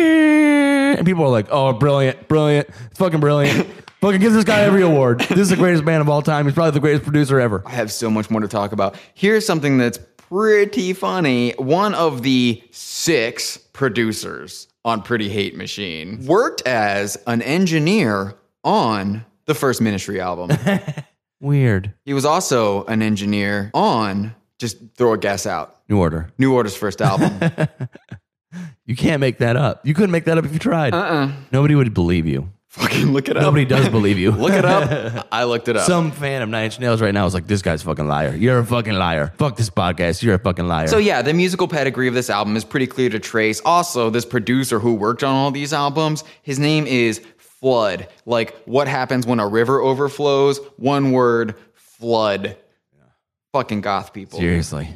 and 0.99 1.07
people 1.07 1.25
are 1.25 1.31
like, 1.31 1.47
"Oh, 1.51 1.73
brilliant, 1.73 2.29
brilliant, 2.29 2.69
fucking 2.95 3.21
brilliant." 3.21 3.67
Fucking 4.03 4.21
give 4.21 4.33
this 4.33 4.43
guy 4.43 4.63
every 4.63 4.83
award. 4.83 5.21
This 5.21 5.39
is 5.39 5.51
the 5.51 5.55
greatest 5.57 5.85
band 5.85 6.01
of 6.01 6.09
all 6.09 6.23
time. 6.23 6.45
He's 6.47 6.55
probably 6.55 6.73
the 6.73 6.81
greatest 6.81 7.05
producer 7.05 7.39
ever. 7.39 7.63
I 7.65 7.71
have 7.71 7.93
so 7.93 8.11
much 8.11 8.31
more 8.33 8.41
to 8.41 8.49
talk 8.49 8.73
about. 8.73 8.97
Here's 9.15 9.47
something 9.47 9.79
that's 9.79 9.97
pretty 10.33 10.95
funny. 10.95 11.53
One 11.59 11.95
of 11.95 12.23
the 12.23 12.63
six 12.71 13.59
producers 13.75 14.67
on 14.83 15.03
Pretty 15.03 15.29
Hate 15.29 15.55
Machine 15.55 16.25
worked 16.25 16.67
as 16.67 17.19
an 17.27 17.43
engineer 17.43 18.35
on 18.65 19.27
the 19.45 19.55
first 19.55 19.83
Ministry 19.83 20.21
album. 20.23 20.57
Weird. 21.41 21.93
he 22.07 22.15
was 22.15 22.25
also 22.25 22.85
an 22.87 23.03
engineer 23.03 23.71
on, 23.75 24.35
just 24.59 24.79
throw 24.97 25.13
a 25.13 25.19
guess 25.19 25.45
out, 25.45 25.81
New 25.91 25.99
Order. 25.99 26.31
New 26.39 26.55
Order's 26.55 26.77
first 26.77 27.03
album. 27.03 27.39
You 28.85 28.97
can't 28.97 29.21
make 29.21 29.39
that 29.39 29.57
up. 29.57 29.87
You 29.87 29.95
couldn't 29.95 30.11
make 30.11 30.25
that 30.25 30.37
up 30.37 30.45
if 30.45 30.53
you 30.53 30.59
tried. 30.59 30.93
uh-uh. 30.93 31.33
Nobody 31.53 31.75
would 31.75 31.95
believe 31.95 32.27
you. 32.27 32.51
Fucking 32.73 33.13
look 33.13 33.29
it 33.29 33.37
up. 33.37 33.43
Nobody 33.43 33.67
does 33.67 33.91
believe 33.91 34.19
you. 34.19 34.31
Look 34.31 34.55
it 34.55 34.65
up. 34.65 35.29
I 35.33 35.45
looked 35.45 35.69
it 35.69 35.77
up. 35.77 35.87
Some 35.87 36.11
fan 36.11 36.41
of 36.41 36.49
Nine 36.49 36.65
Inch 36.65 36.81
Nails 36.81 37.03
right 37.03 37.13
now 37.13 37.27
is 37.27 37.35
like, 37.35 37.47
this 37.47 37.61
guy's 37.61 37.83
a 37.83 37.85
fucking 37.85 38.09
liar. 38.09 38.35
You're 38.35 38.61
a 38.61 38.65
fucking 38.65 38.95
liar. 38.95 39.35
Fuck 39.37 39.57
this 39.57 39.69
podcast. 39.69 40.23
You're 40.23 40.37
a 40.37 40.39
fucking 40.39 40.67
liar. 40.67 40.87
So 40.89 40.97
yeah, 40.97 41.21
the 41.21 41.35
musical 41.35 41.69
pedigree 41.69 42.09
of 42.09 42.15
this 42.15 42.31
album 42.31 42.57
is 42.57 42.65
pretty 42.65 42.87
clear 42.87 43.11
to 43.11 43.19
trace. 43.19 43.61
Also, 43.67 44.09
this 44.09 44.25
producer 44.25 44.79
who 44.79 44.95
worked 44.95 45.23
on 45.23 45.35
all 45.35 45.51
these 45.51 45.75
albums, 45.75 46.25
his 46.41 46.59
name 46.59 46.87
is 46.87 47.21
Flood. 47.37 48.09
Like 48.25 48.57
what 48.65 48.89
happens 48.89 49.27
when 49.27 49.39
a 49.39 49.47
river 49.47 49.83
overflows? 49.83 50.59
One 50.79 51.13
word, 51.13 51.57
flood. 51.75 52.57
Fucking 53.53 53.83
goth 53.83 54.15
people. 54.15 54.39
Seriously. 54.39 54.89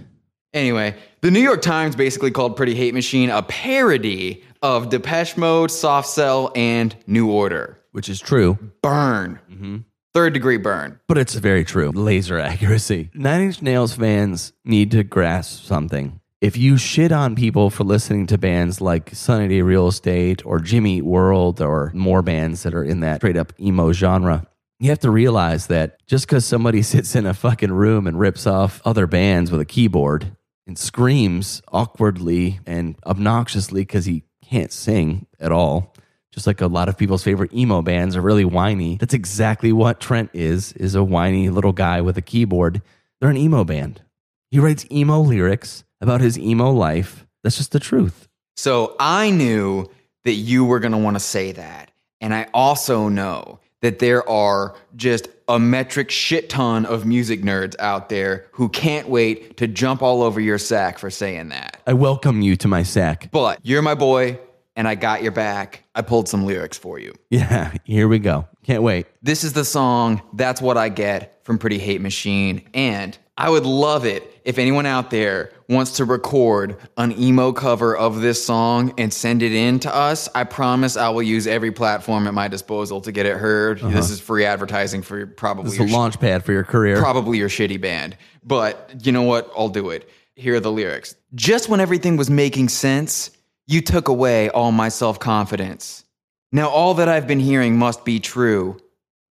Anyway, 0.54 0.94
the 1.20 1.30
New 1.30 1.40
York 1.40 1.60
Times 1.62 1.96
basically 1.96 2.30
called 2.30 2.56
Pretty 2.56 2.74
Hate 2.74 2.94
Machine 2.94 3.30
a 3.30 3.42
parody 3.42 4.42
of 4.62 4.88
Depeche 4.88 5.36
Mode, 5.36 5.70
Soft 5.70 6.08
Cell, 6.08 6.50
and 6.56 6.96
New 7.06 7.30
Order. 7.30 7.78
Which 7.92 8.08
is 8.08 8.20
true, 8.20 8.58
Burn. 8.82 9.38
Mm-hmm. 9.50 9.76
Third 10.14 10.32
degree 10.32 10.56
burn. 10.56 10.98
but 11.08 11.18
it's 11.18 11.34
very 11.34 11.62
true. 11.62 11.90
Laser 11.90 12.38
accuracy. 12.38 13.10
Nine 13.12 13.42
Inch 13.42 13.60
Nails 13.60 13.92
fans 13.94 14.54
need 14.64 14.90
to 14.92 15.04
grasp 15.04 15.64
something. 15.64 16.20
If 16.40 16.56
you 16.56 16.78
shit 16.78 17.12
on 17.12 17.34
people 17.34 17.68
for 17.68 17.84
listening 17.84 18.26
to 18.28 18.38
bands 18.38 18.80
like 18.80 19.14
Sunny 19.14 19.48
Day 19.48 19.60
Real 19.60 19.88
Estate 19.88 20.44
or 20.46 20.58
Jimmy 20.58 20.98
Eat 20.98 21.04
World 21.04 21.60
or 21.60 21.90
more 21.94 22.22
bands 22.22 22.62
that 22.62 22.72
are 22.74 22.84
in 22.84 23.00
that 23.00 23.16
straight 23.16 23.36
up 23.36 23.52
emo 23.60 23.92
genre, 23.92 24.46
you 24.78 24.90
have 24.90 25.00
to 25.00 25.10
realize 25.10 25.68
that 25.68 26.04
just 26.06 26.26
because 26.26 26.44
somebody 26.44 26.82
sits 26.82 27.14
in 27.14 27.26
a 27.26 27.34
fucking 27.34 27.72
room 27.72 28.06
and 28.06 28.18
rips 28.18 28.46
off 28.46 28.80
other 28.84 29.06
bands 29.06 29.50
with 29.50 29.60
a 29.60 29.64
keyboard 29.64 30.36
and 30.66 30.78
screams 30.78 31.62
awkwardly 31.72 32.60
and 32.66 32.96
obnoxiously 33.06 33.82
because 33.82 34.04
he 34.04 34.24
can't 34.44 34.72
sing 34.72 35.26
at 35.40 35.52
all, 35.52 35.94
just 36.32 36.46
like 36.46 36.60
a 36.60 36.66
lot 36.66 36.88
of 36.88 36.98
people's 36.98 37.22
favorite 37.22 37.54
emo 37.54 37.82
bands 37.82 38.16
are 38.16 38.20
really 38.20 38.44
whiny. 38.44 38.96
That's 38.96 39.14
exactly 39.14 39.72
what 39.72 40.00
Trent 40.00 40.30
is, 40.32 40.72
is 40.72 40.94
a 40.94 41.04
whiny 41.04 41.48
little 41.48 41.72
guy 41.72 42.00
with 42.00 42.18
a 42.18 42.22
keyboard. 42.22 42.82
They're 43.20 43.30
an 43.30 43.36
emo 43.36 43.64
band. 43.64 44.02
He 44.50 44.58
writes 44.58 44.86
emo 44.90 45.20
lyrics 45.20 45.84
about 46.00 46.20
his 46.20 46.38
emo 46.38 46.70
life. 46.70 47.26
That's 47.42 47.56
just 47.56 47.72
the 47.72 47.80
truth. 47.80 48.28
So 48.56 48.96
I 48.98 49.30
knew 49.30 49.88
that 50.24 50.32
you 50.32 50.64
were 50.64 50.80
going 50.80 50.92
to 50.92 50.98
want 50.98 51.16
to 51.16 51.20
say 51.20 51.52
that. 51.52 51.90
And 52.20 52.34
I 52.34 52.48
also 52.52 53.08
know 53.08 53.60
that 53.86 54.00
there 54.00 54.28
are 54.28 54.74
just 54.96 55.28
a 55.46 55.60
metric 55.60 56.10
shit 56.10 56.50
ton 56.50 56.84
of 56.84 57.06
music 57.06 57.42
nerds 57.42 57.76
out 57.78 58.08
there 58.08 58.46
who 58.50 58.68
can't 58.68 59.08
wait 59.08 59.56
to 59.58 59.68
jump 59.68 60.02
all 60.02 60.24
over 60.24 60.40
your 60.40 60.58
sack 60.58 60.98
for 60.98 61.08
saying 61.08 61.50
that. 61.50 61.80
I 61.86 61.92
welcome 61.92 62.42
you 62.42 62.56
to 62.56 62.66
my 62.66 62.82
sack. 62.82 63.28
But 63.30 63.60
you're 63.62 63.82
my 63.82 63.94
boy, 63.94 64.40
and 64.74 64.88
I 64.88 64.96
got 64.96 65.22
your 65.22 65.30
back. 65.30 65.84
I 65.94 66.02
pulled 66.02 66.28
some 66.28 66.44
lyrics 66.44 66.76
for 66.76 66.98
you. 66.98 67.14
Yeah, 67.30 67.74
here 67.84 68.08
we 68.08 68.18
go. 68.18 68.48
Can't 68.64 68.82
wait. 68.82 69.06
This 69.22 69.44
is 69.44 69.52
the 69.52 69.64
song, 69.64 70.20
That's 70.32 70.60
What 70.60 70.76
I 70.76 70.88
Get 70.88 71.38
from 71.44 71.56
Pretty 71.56 71.78
Hate 71.78 72.00
Machine. 72.00 72.68
And 72.74 73.16
I 73.38 73.50
would 73.50 73.66
love 73.66 74.06
it 74.06 74.40
if 74.44 74.58
anyone 74.58 74.86
out 74.86 75.10
there 75.10 75.50
wants 75.68 75.92
to 75.98 76.04
record 76.06 76.78
an 76.96 77.12
emo 77.18 77.52
cover 77.52 77.94
of 77.94 78.20
this 78.22 78.42
song 78.42 78.94
and 78.96 79.12
send 79.12 79.42
it 79.42 79.52
in 79.52 79.78
to 79.80 79.94
us. 79.94 80.28
I 80.34 80.44
promise 80.44 80.96
I 80.96 81.10
will 81.10 81.22
use 81.22 81.46
every 81.46 81.70
platform 81.70 82.26
at 82.26 82.32
my 82.34 82.48
disposal 82.48 83.00
to 83.02 83.12
get 83.12 83.26
it 83.26 83.36
heard. 83.36 83.80
Uh-huh. 83.80 83.90
This 83.90 84.10
is 84.10 84.20
free 84.20 84.44
advertising 84.46 85.02
for 85.02 85.26
probably 85.26 85.66
It's 85.70 85.74
a 85.74 85.80
your 85.80 85.88
sh- 85.88 85.92
launch 85.92 86.18
pad 86.20 86.44
for 86.44 86.52
your 86.52 86.64
career. 86.64 86.98
probably 86.98 87.36
your 87.36 87.50
shitty 87.50 87.78
band. 87.80 88.16
But 88.42 89.04
you 89.04 89.12
know 89.12 89.22
what? 89.24 89.50
I'll 89.56 89.68
do 89.68 89.90
it. 89.90 90.08
Here 90.34 90.54
are 90.54 90.60
the 90.60 90.72
lyrics. 90.72 91.14
Just 91.34 91.68
when 91.68 91.80
everything 91.80 92.16
was 92.16 92.30
making 92.30 92.68
sense, 92.70 93.30
you 93.66 93.80
took 93.82 94.08
away 94.08 94.48
all 94.50 94.72
my 94.72 94.88
self 94.88 95.18
confidence. 95.18 96.04
Now, 96.52 96.68
all 96.68 96.94
that 96.94 97.08
I've 97.08 97.26
been 97.26 97.40
hearing 97.40 97.76
must 97.76 98.04
be 98.04 98.20
true. 98.20 98.78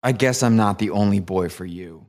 I 0.04 0.12
guess 0.12 0.44
I'm 0.44 0.58
not 0.58 0.78
the 0.78 0.92
only 0.92 1.20
boy 1.20 1.50
for 1.50 1.66
you. 1.66 2.06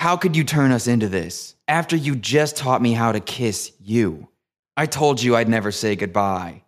How 0.00 0.16
could 0.16 0.34
you 0.34 0.44
turn 0.44 0.72
us 0.72 0.86
into 0.86 1.10
this 1.10 1.56
after 1.68 1.94
you 1.94 2.16
just 2.16 2.56
taught 2.56 2.80
me 2.80 2.94
how 2.94 3.12
to 3.12 3.20
kiss 3.20 3.70
you? 3.78 4.28
I 4.74 4.86
told 4.86 5.22
you 5.22 5.36
I'd 5.36 5.46
never 5.46 5.70
say 5.70 5.94
goodbye. 5.94 6.62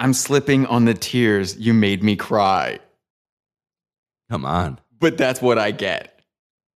I'm 0.00 0.12
slipping 0.12 0.66
on 0.66 0.84
the 0.84 0.94
tears 0.94 1.56
you 1.56 1.74
made 1.74 2.02
me 2.02 2.16
cry. 2.16 2.80
Come 4.32 4.44
on. 4.44 4.80
But 4.98 5.16
that's 5.16 5.40
what 5.40 5.58
I 5.58 5.70
get. 5.70 6.22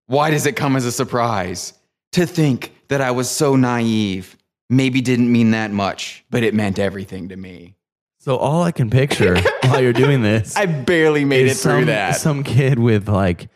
Why 0.08 0.32
does 0.32 0.44
it 0.44 0.56
come 0.56 0.74
as 0.74 0.86
a 0.86 0.90
surprise? 0.90 1.72
To 2.14 2.26
think 2.26 2.74
that 2.88 3.00
I 3.00 3.12
was 3.12 3.30
so 3.30 3.54
naive. 3.54 4.36
Maybe 4.68 5.02
didn't 5.02 5.30
mean 5.30 5.52
that 5.52 5.70
much, 5.70 6.24
but 6.30 6.42
it 6.42 6.52
meant 6.52 6.80
everything 6.80 7.28
to 7.28 7.36
me. 7.36 7.76
So 8.18 8.38
all 8.38 8.64
I 8.64 8.72
can 8.72 8.90
picture 8.90 9.40
while 9.62 9.80
you're 9.80 9.92
doing 9.92 10.22
this 10.22 10.56
I 10.56 10.66
barely 10.66 11.24
made 11.24 11.46
it 11.46 11.54
through 11.54 11.72
some, 11.82 11.86
that. 11.86 12.16
some 12.16 12.42
kid 12.42 12.80
with 12.80 13.08
like 13.08 13.48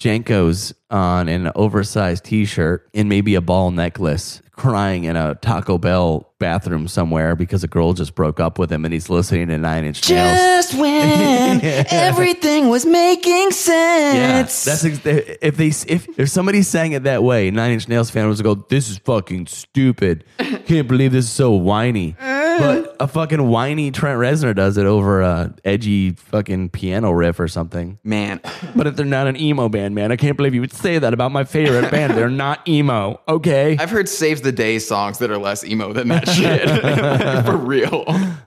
JNCOs 0.00 0.72
on 0.90 1.28
an 1.28 1.52
oversized 1.54 2.24
t-shirt 2.24 2.88
and 2.94 3.08
maybe 3.08 3.34
a 3.34 3.40
ball 3.40 3.70
necklace 3.70 4.40
crying 4.60 5.04
in 5.04 5.16
a 5.16 5.34
Taco 5.36 5.78
Bell 5.78 6.30
bathroom 6.38 6.86
somewhere 6.86 7.34
because 7.34 7.64
a 7.64 7.68
girl 7.68 7.94
just 7.94 8.14
broke 8.14 8.38
up 8.40 8.58
with 8.58 8.70
him 8.70 8.84
and 8.84 8.92
he's 8.92 9.08
listening 9.08 9.48
to 9.48 9.56
Nine 9.56 9.86
Inch 9.86 10.06
Nails. 10.08 10.38
Just 10.38 10.74
when 10.74 11.60
everything 11.90 12.68
was 12.68 12.84
making 12.84 13.52
sense. 13.52 14.66
Yeah, 14.66 14.72
that's 14.72 14.84
ex- 14.84 15.00
if 15.40 15.56
they 15.56 15.68
if 15.68 16.18
if 16.18 16.28
somebody 16.28 16.60
sang 16.60 16.92
it 16.92 17.04
that 17.04 17.22
way, 17.22 17.50
Nine 17.50 17.72
Inch 17.72 17.88
Nails 17.88 18.10
fan 18.10 18.28
was 18.28 18.42
go, 18.42 18.54
"This 18.54 18.90
is 18.90 18.98
fucking 18.98 19.46
stupid. 19.46 20.24
Can't 20.66 20.88
believe 20.88 21.12
this 21.12 21.24
is 21.24 21.30
so 21.32 21.52
whiny." 21.52 22.16
But 22.60 22.96
a 23.00 23.08
fucking 23.08 23.48
whiny 23.48 23.90
Trent 23.90 24.18
Reznor 24.18 24.54
does 24.54 24.76
it 24.76 24.86
over 24.86 25.20
a 25.22 25.54
edgy 25.64 26.10
fucking 26.12 26.70
piano 26.70 27.10
riff 27.10 27.40
or 27.40 27.48
something. 27.48 27.98
Man, 28.04 28.40
But 28.76 28.86
if 28.86 28.96
they're 28.96 29.06
not 29.06 29.26
an 29.26 29.36
emo 29.40 29.68
band, 29.68 29.94
man, 29.94 30.12
I 30.12 30.16
can't 30.16 30.36
believe 30.36 30.54
you 30.54 30.60
would 30.60 30.72
say 30.72 30.98
that 30.98 31.14
about 31.14 31.32
my 31.32 31.44
favorite 31.44 31.90
band. 31.92 32.16
They're 32.16 32.28
not 32.28 32.66
emo, 32.68 33.20
okay? 33.28 33.76
I've 33.78 33.90
heard 33.90 34.08
Saves 34.08 34.40
the 34.42 34.52
Day 34.52 34.78
songs 34.78 35.18
that 35.18 35.30
are 35.30 35.38
less 35.38 35.64
emo 35.64 35.92
than 35.92 36.08
that 36.08 36.28
shit. 36.28 36.68
For 37.46 37.56
real. 37.56 38.04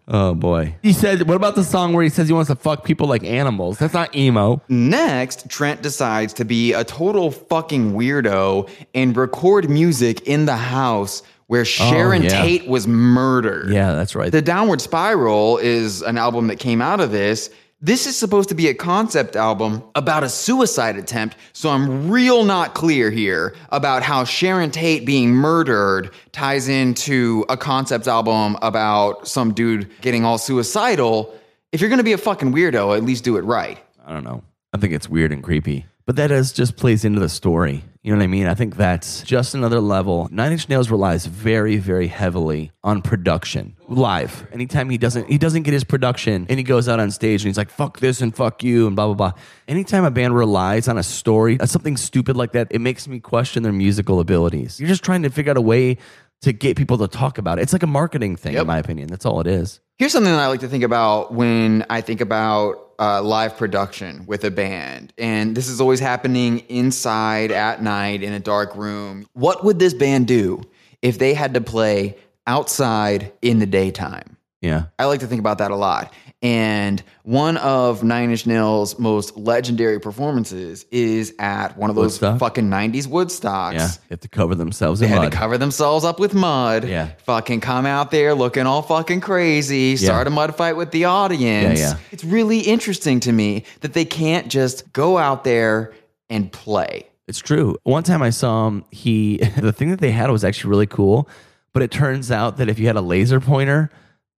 Oh 0.07 0.33
boy. 0.33 0.75
He 0.83 0.93
said, 0.93 1.27
"What 1.27 1.35
about 1.35 1.55
the 1.55 1.63
song 1.63 1.93
where 1.93 2.03
he 2.03 2.09
says 2.09 2.27
he 2.27 2.33
wants 2.33 2.49
to 2.49 2.55
fuck 2.55 2.83
people 2.83 3.07
like 3.07 3.23
animals?" 3.23 3.79
That's 3.79 3.93
not 3.93 4.15
emo. 4.15 4.61
Next, 4.69 5.49
Trent 5.49 5.81
decides 5.81 6.33
to 6.33 6.45
be 6.45 6.73
a 6.73 6.83
total 6.83 7.31
fucking 7.31 7.93
weirdo 7.93 8.69
and 8.93 9.15
record 9.15 9.69
music 9.69 10.21
in 10.27 10.45
the 10.45 10.57
house 10.57 11.23
where 11.53 11.61
oh, 11.61 11.65
Sharon 11.65 12.23
yeah. 12.23 12.41
Tate 12.41 12.67
was 12.67 12.87
murdered. 12.87 13.69
Yeah, 13.69 13.93
that's 13.93 14.15
right. 14.15 14.31
The 14.31 14.41
Downward 14.41 14.81
Spiral 14.81 15.59
is 15.59 16.01
an 16.01 16.17
album 16.17 16.47
that 16.47 16.57
came 16.57 16.81
out 16.81 16.99
of 16.99 17.11
this. 17.11 17.51
This 17.79 18.07
is 18.07 18.17
supposed 18.17 18.49
to 18.49 18.55
be 18.55 18.69
a 18.69 18.73
concept 18.73 19.35
album 19.35 19.83
about 19.93 20.23
a 20.23 20.29
suicide 20.29 20.97
attempt, 20.97 21.37
so 21.51 21.69
I'm 21.69 22.09
real 22.09 22.43
not 22.43 22.73
clear 22.73 23.11
here 23.11 23.53
about 23.69 24.01
how 24.01 24.23
Sharon 24.23 24.71
Tate 24.71 25.05
being 25.05 25.29
murdered 25.29 26.09
ties 26.31 26.69
into 26.69 27.45
a 27.49 27.55
concept 27.55 28.07
album 28.07 28.57
about 28.63 29.27
some 29.27 29.53
dude 29.53 29.91
getting 30.01 30.25
all 30.25 30.39
suicidal. 30.39 31.35
If 31.71 31.81
you're 31.81 31.89
gonna 31.91 32.01
be 32.01 32.13
a 32.13 32.17
fucking 32.17 32.51
weirdo, 32.51 32.97
at 32.97 33.03
least 33.03 33.23
do 33.23 33.37
it 33.37 33.41
right. 33.41 33.77
I 34.03 34.11
don't 34.11 34.23
know. 34.23 34.41
I 34.73 34.79
think 34.79 34.93
it's 34.93 35.07
weird 35.07 35.31
and 35.31 35.43
creepy. 35.43 35.85
But 36.07 36.15
that 36.15 36.31
is 36.31 36.51
just 36.51 36.77
plays 36.77 37.05
into 37.05 37.19
the 37.19 37.29
story. 37.29 37.83
You 38.05 38.11
know 38.11 38.17
what 38.17 38.25
I 38.25 38.27
mean? 38.27 38.47
I 38.47 38.53
think 38.53 38.75
that's 38.75 39.21
just 39.23 39.55
another 39.55 39.79
level. 39.79 40.27
Nine 40.29 40.51
Inch 40.51 40.67
Nails 40.67 40.91
relies 40.91 41.25
very, 41.25 41.77
very 41.77 42.07
heavily 42.07 42.73
on 42.83 43.01
production 43.01 43.77
live. 43.87 44.45
Anytime 44.51 44.89
he 44.89 44.97
doesn't, 44.97 45.29
he 45.29 45.37
doesn't 45.37 45.63
get 45.63 45.71
his 45.73 45.85
production, 45.85 46.45
and 46.49 46.57
he 46.59 46.63
goes 46.63 46.89
out 46.89 46.99
on 46.99 47.11
stage 47.11 47.43
and 47.43 47.47
he's 47.47 47.57
like, 47.57 47.69
"Fuck 47.69 47.99
this" 48.01 48.19
and 48.19 48.35
"fuck 48.35 48.61
you" 48.61 48.87
and 48.87 48.95
blah 48.97 49.05
blah 49.05 49.15
blah. 49.15 49.31
Anytime 49.69 50.03
a 50.03 50.11
band 50.11 50.35
relies 50.35 50.89
on 50.89 50.97
a 50.97 51.03
story, 51.03 51.57
something 51.63 51.95
stupid 51.95 52.35
like 52.35 52.51
that, 52.51 52.67
it 52.71 52.79
makes 52.79 53.07
me 53.07 53.21
question 53.21 53.63
their 53.63 53.71
musical 53.71 54.19
abilities. 54.19 54.81
You're 54.81 54.89
just 54.89 55.03
trying 55.03 55.23
to 55.23 55.29
figure 55.29 55.51
out 55.51 55.57
a 55.57 55.61
way 55.61 55.97
to 56.41 56.51
get 56.51 56.75
people 56.75 56.97
to 56.97 57.07
talk 57.07 57.37
about 57.37 57.57
it. 57.57 57.61
It's 57.61 57.71
like 57.71 57.83
a 57.83 57.87
marketing 57.87 58.35
thing, 58.35 58.51
Yep. 58.55 58.61
in 58.63 58.67
my 58.67 58.79
opinion. 58.79 59.07
That's 59.07 59.25
all 59.25 59.39
it 59.39 59.47
is. 59.47 59.79
Here's 59.97 60.11
something 60.11 60.29
that 60.33 60.41
I 60.41 60.47
like 60.47 60.59
to 60.59 60.67
think 60.67 60.83
about 60.83 61.33
when 61.33 61.85
I 61.89 62.01
think 62.01 62.19
about 62.19 62.82
uh, 63.03 63.21
live 63.21 63.57
production 63.57 64.25
with 64.25 64.45
a 64.45 64.51
band. 64.51 65.11
And 65.17 65.57
this 65.57 65.67
is 65.67 65.81
always 65.81 65.99
happening 65.99 66.59
inside 66.69 67.51
at 67.51 67.83
night 67.83 68.23
in 68.23 68.31
a 68.31 68.39
dark 68.39 68.75
room. 68.77 69.27
What 69.33 69.65
would 69.65 69.77
this 69.77 69.93
band 69.93 70.27
do 70.27 70.61
if 71.01 71.17
they 71.19 71.33
had 71.33 71.53
to 71.55 71.61
play 71.61 72.15
outside 72.47 73.33
in 73.41 73.59
the 73.59 73.65
daytime? 73.65 74.32
Yeah. 74.63 74.85
I 74.97 75.05
like 75.05 75.19
to 75.19 75.27
think 75.27 75.39
about 75.39 75.57
that 75.59 75.71
a 75.71 75.75
lot. 75.75 76.13
And 76.41 77.01
one 77.23 77.55
of 77.57 78.03
Nine 78.03 78.29
Inch 78.31 78.45
Nails' 78.45 78.97
most 78.99 79.37
legendary 79.37 79.99
performances 79.99 80.85
is 80.91 81.33
at 81.39 81.77
one 81.77 81.89
of 81.89 81.95
those 81.95 82.19
Woodstock? 82.21 82.39
fucking 82.39 82.69
90s 82.69 83.07
Woodstocks. 83.07 83.73
Yeah. 83.73 83.87
They 83.87 84.07
have 84.11 84.19
to 84.21 84.27
cover 84.29 84.55
themselves 84.55 84.99
They 84.99 85.05
in 85.05 85.11
had 85.13 85.21
mud. 85.21 85.31
to 85.31 85.37
cover 85.37 85.57
themselves 85.57 86.03
up 86.05 86.19
with 86.19 86.33
mud. 86.33 86.85
Yeah. 86.87 87.09
Fucking 87.25 87.61
come 87.61 87.85
out 87.85 88.11
there 88.11 88.33
looking 88.33 88.65
all 88.65 88.81
fucking 88.81 89.21
crazy, 89.21 89.95
start 89.97 90.27
a 90.27 90.29
mud 90.29 90.55
fight 90.55 90.73
with 90.77 90.91
the 90.91 91.05
audience. 91.05 91.79
Yeah, 91.79 91.91
yeah. 91.91 91.97
It's 92.11 92.23
really 92.23 92.59
interesting 92.59 93.19
to 93.21 93.31
me 93.31 93.63
that 93.81 93.93
they 93.93 94.05
can't 94.05 94.49
just 94.49 94.91
go 94.93 95.17
out 95.17 95.43
there 95.43 95.93
and 96.29 96.51
play. 96.51 97.07
It's 97.27 97.39
true. 97.39 97.77
One 97.83 98.03
time 98.03 98.21
I 98.21 98.31
saw 98.31 98.67
him, 98.67 98.83
he 98.91 99.37
the 99.57 99.71
thing 99.71 99.91
that 99.91 99.99
they 100.01 100.11
had 100.11 100.29
was 100.29 100.43
actually 100.43 100.71
really 100.71 100.87
cool, 100.87 101.29
but 101.71 101.83
it 101.83 101.91
turns 101.91 102.31
out 102.31 102.57
that 102.57 102.67
if 102.69 102.79
you 102.79 102.87
had 102.87 102.97
a 102.97 103.01
laser 103.01 103.39
pointer, 103.39 103.89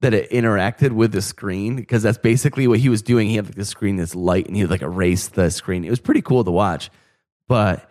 that 0.05 0.13
it 0.13 0.29
interacted 0.29 0.91
with 0.91 1.11
the 1.11 1.21
screen 1.21 1.75
because 1.75 2.03
that's 2.03 2.19
basically 2.19 2.67
what 2.67 2.77
he 2.77 2.89
was 2.89 3.01
doing. 3.01 3.27
He 3.27 3.37
had 3.37 3.45
like 3.45 3.55
the 3.55 3.65
screen 3.65 3.95
that's 3.95 4.13
light 4.13 4.45
and 4.45 4.55
he 4.55 4.61
would 4.61 4.69
like 4.69 4.83
erase 4.83 5.29
the 5.29 5.49
screen. 5.49 5.83
It 5.83 5.89
was 5.89 5.99
pretty 5.99 6.21
cool 6.21 6.43
to 6.43 6.51
watch. 6.51 6.91
But 7.47 7.89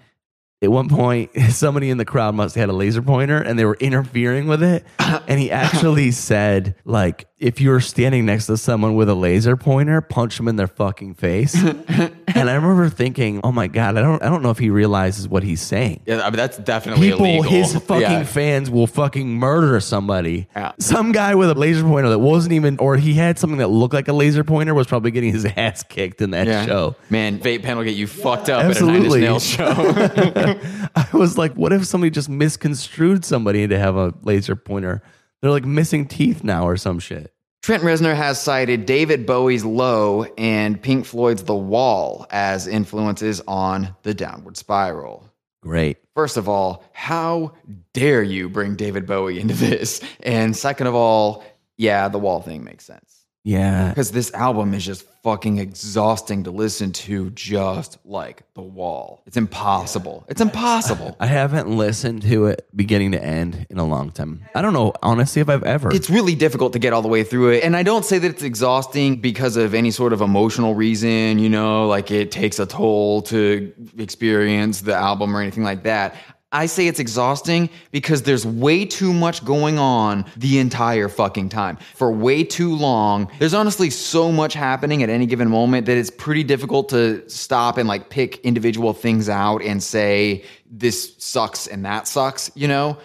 at 0.62 0.70
one 0.70 0.88
point, 0.88 1.32
somebody 1.50 1.90
in 1.90 1.98
the 1.98 2.04
crowd 2.04 2.36
must 2.36 2.54
have 2.54 2.62
had 2.62 2.68
a 2.68 2.72
laser 2.72 3.02
pointer 3.02 3.38
and 3.38 3.58
they 3.58 3.64
were 3.64 3.76
interfering 3.80 4.46
with 4.46 4.62
it. 4.62 4.86
And 5.00 5.40
he 5.40 5.50
actually 5.50 6.12
said, 6.12 6.76
like, 6.84 7.26
if 7.44 7.60
you're 7.60 7.80
standing 7.80 8.24
next 8.24 8.46
to 8.46 8.56
someone 8.56 8.94
with 8.94 9.06
a 9.10 9.14
laser 9.14 9.54
pointer, 9.54 10.00
punch 10.00 10.38
them 10.38 10.48
in 10.48 10.56
their 10.56 10.66
fucking 10.66 11.12
face. 11.12 11.54
and 11.62 12.10
I 12.50 12.54
remember 12.54 12.88
thinking, 12.88 13.42
oh 13.44 13.52
my 13.52 13.66
God, 13.66 13.98
I 13.98 14.00
don't 14.00 14.22
I 14.22 14.30
don't 14.30 14.42
know 14.42 14.48
if 14.50 14.58
he 14.58 14.70
realizes 14.70 15.28
what 15.28 15.42
he's 15.42 15.60
saying. 15.60 16.00
Yeah, 16.06 16.22
I 16.22 16.30
mean, 16.30 16.36
that's 16.38 16.56
definitely 16.56 17.10
People, 17.10 17.26
illegal. 17.26 17.42
his 17.50 17.74
fucking 17.76 18.00
Yeah. 18.00 18.24
fans 18.24 18.70
will 18.70 18.86
fucking 18.86 19.28
murder 19.28 19.78
somebody. 19.80 20.48
Yeah. 20.56 20.72
Some 20.78 21.12
guy 21.12 21.34
with 21.34 21.50
a 21.50 21.54
laser 21.54 21.82
pointer 21.82 22.08
that 22.08 22.18
wasn't 22.18 22.54
even, 22.54 22.78
or 22.78 22.96
he 22.96 23.12
had 23.12 23.38
something 23.38 23.58
that 23.58 23.68
looked 23.68 23.92
like 23.92 24.08
a 24.08 24.14
laser 24.14 24.42
pointer 24.42 24.72
was 24.72 24.86
probably 24.86 25.10
getting 25.10 25.32
his 25.32 25.44
ass 25.56 25.82
kicked 25.82 26.22
in 26.22 26.30
that 26.30 26.46
Yeah. 26.46 26.64
show. 26.64 26.96
Man, 27.10 27.38
vape 27.40 27.62
pen 27.62 27.76
will 27.76 27.84
get 27.84 27.94
you 27.94 28.06
fucked 28.06 28.48
up 28.48 28.64
Absolutely. 28.64 29.26
at 29.26 29.28
a 29.28 29.32
Nine 29.32 29.40
show. 29.40 30.88
I 30.96 31.08
was 31.12 31.36
like, 31.36 31.52
what 31.54 31.74
if 31.74 31.84
somebody 31.84 32.10
just 32.10 32.30
misconstrued 32.30 33.22
somebody 33.26 33.68
to 33.68 33.78
have 33.78 33.96
a 33.96 34.14
laser 34.22 34.56
pointer? 34.56 35.02
They're 35.42 35.50
like 35.50 35.66
missing 35.66 36.06
teeth 36.06 36.42
now 36.42 36.66
or 36.66 36.78
some 36.78 36.98
shit. 36.98 37.33
Trent 37.64 37.82
Reznor 37.82 38.14
has 38.14 38.38
cited 38.38 38.84
David 38.84 39.24
Bowie's 39.24 39.64
Low 39.64 40.24
and 40.36 40.82
Pink 40.82 41.06
Floyd's 41.06 41.44
The 41.44 41.54
Wall 41.54 42.26
as 42.28 42.66
influences 42.66 43.40
on 43.48 43.96
the 44.02 44.12
downward 44.12 44.58
spiral. 44.58 45.30
Great. 45.62 45.96
First 46.14 46.36
of 46.36 46.46
all, 46.46 46.84
how 46.92 47.54
dare 47.94 48.22
you 48.22 48.50
bring 48.50 48.76
David 48.76 49.06
Bowie 49.06 49.40
into 49.40 49.54
this? 49.54 50.02
And 50.22 50.54
second 50.54 50.88
of 50.88 50.94
all, 50.94 51.42
yeah, 51.78 52.08
the 52.08 52.18
wall 52.18 52.42
thing 52.42 52.64
makes 52.64 52.84
sense. 52.84 53.13
Yeah. 53.44 53.90
Because 53.90 54.10
this 54.10 54.32
album 54.32 54.72
is 54.72 54.84
just 54.84 55.06
fucking 55.22 55.58
exhausting 55.58 56.44
to 56.44 56.50
listen 56.50 56.92
to, 56.92 57.30
just 57.30 57.98
like 58.04 58.42
the 58.54 58.62
wall. 58.62 59.22
It's 59.26 59.36
impossible. 59.36 60.24
It's 60.28 60.40
impossible. 60.40 61.16
I 61.20 61.26
haven't 61.26 61.68
listened 61.68 62.22
to 62.22 62.46
it 62.46 62.66
beginning 62.74 63.12
to 63.12 63.22
end 63.22 63.66
in 63.68 63.78
a 63.78 63.84
long 63.84 64.10
time. 64.10 64.44
I 64.54 64.62
don't 64.62 64.72
know, 64.72 64.94
honestly, 65.02 65.42
if 65.42 65.48
I've 65.48 65.62
ever. 65.62 65.94
It's 65.94 66.08
really 66.08 66.34
difficult 66.34 66.72
to 66.72 66.78
get 66.78 66.94
all 66.94 67.02
the 67.02 67.08
way 67.08 67.22
through 67.22 67.50
it. 67.50 67.64
And 67.64 67.76
I 67.76 67.82
don't 67.82 68.04
say 68.04 68.18
that 68.18 68.30
it's 68.30 68.42
exhausting 68.42 69.16
because 69.16 69.56
of 69.56 69.74
any 69.74 69.90
sort 69.90 70.14
of 70.14 70.22
emotional 70.22 70.74
reason, 70.74 71.38
you 71.38 71.50
know, 71.50 71.86
like 71.86 72.10
it 72.10 72.30
takes 72.30 72.58
a 72.58 72.66
toll 72.66 73.22
to 73.22 73.72
experience 73.98 74.80
the 74.80 74.94
album 74.94 75.36
or 75.36 75.42
anything 75.42 75.64
like 75.64 75.82
that. 75.84 76.16
I 76.54 76.66
say 76.66 76.86
it's 76.86 77.00
exhausting 77.00 77.68
because 77.90 78.22
there's 78.22 78.46
way 78.46 78.84
too 78.86 79.12
much 79.12 79.44
going 79.44 79.76
on 79.76 80.24
the 80.36 80.60
entire 80.60 81.08
fucking 81.08 81.48
time 81.48 81.78
for 81.94 82.12
way 82.12 82.44
too 82.44 82.76
long. 82.76 83.28
There's 83.40 83.54
honestly 83.54 83.90
so 83.90 84.30
much 84.30 84.54
happening 84.54 85.02
at 85.02 85.10
any 85.10 85.26
given 85.26 85.50
moment 85.50 85.86
that 85.86 85.96
it's 85.96 86.10
pretty 86.10 86.44
difficult 86.44 86.88
to 86.90 87.28
stop 87.28 87.76
and 87.76 87.88
like 87.88 88.08
pick 88.08 88.38
individual 88.44 88.92
things 88.92 89.28
out 89.28 89.62
and 89.62 89.82
say 89.82 90.44
this 90.70 91.16
sucks 91.18 91.66
and 91.66 91.84
that 91.84 92.06
sucks, 92.06 92.52
you 92.54 92.68
know? 92.68 92.98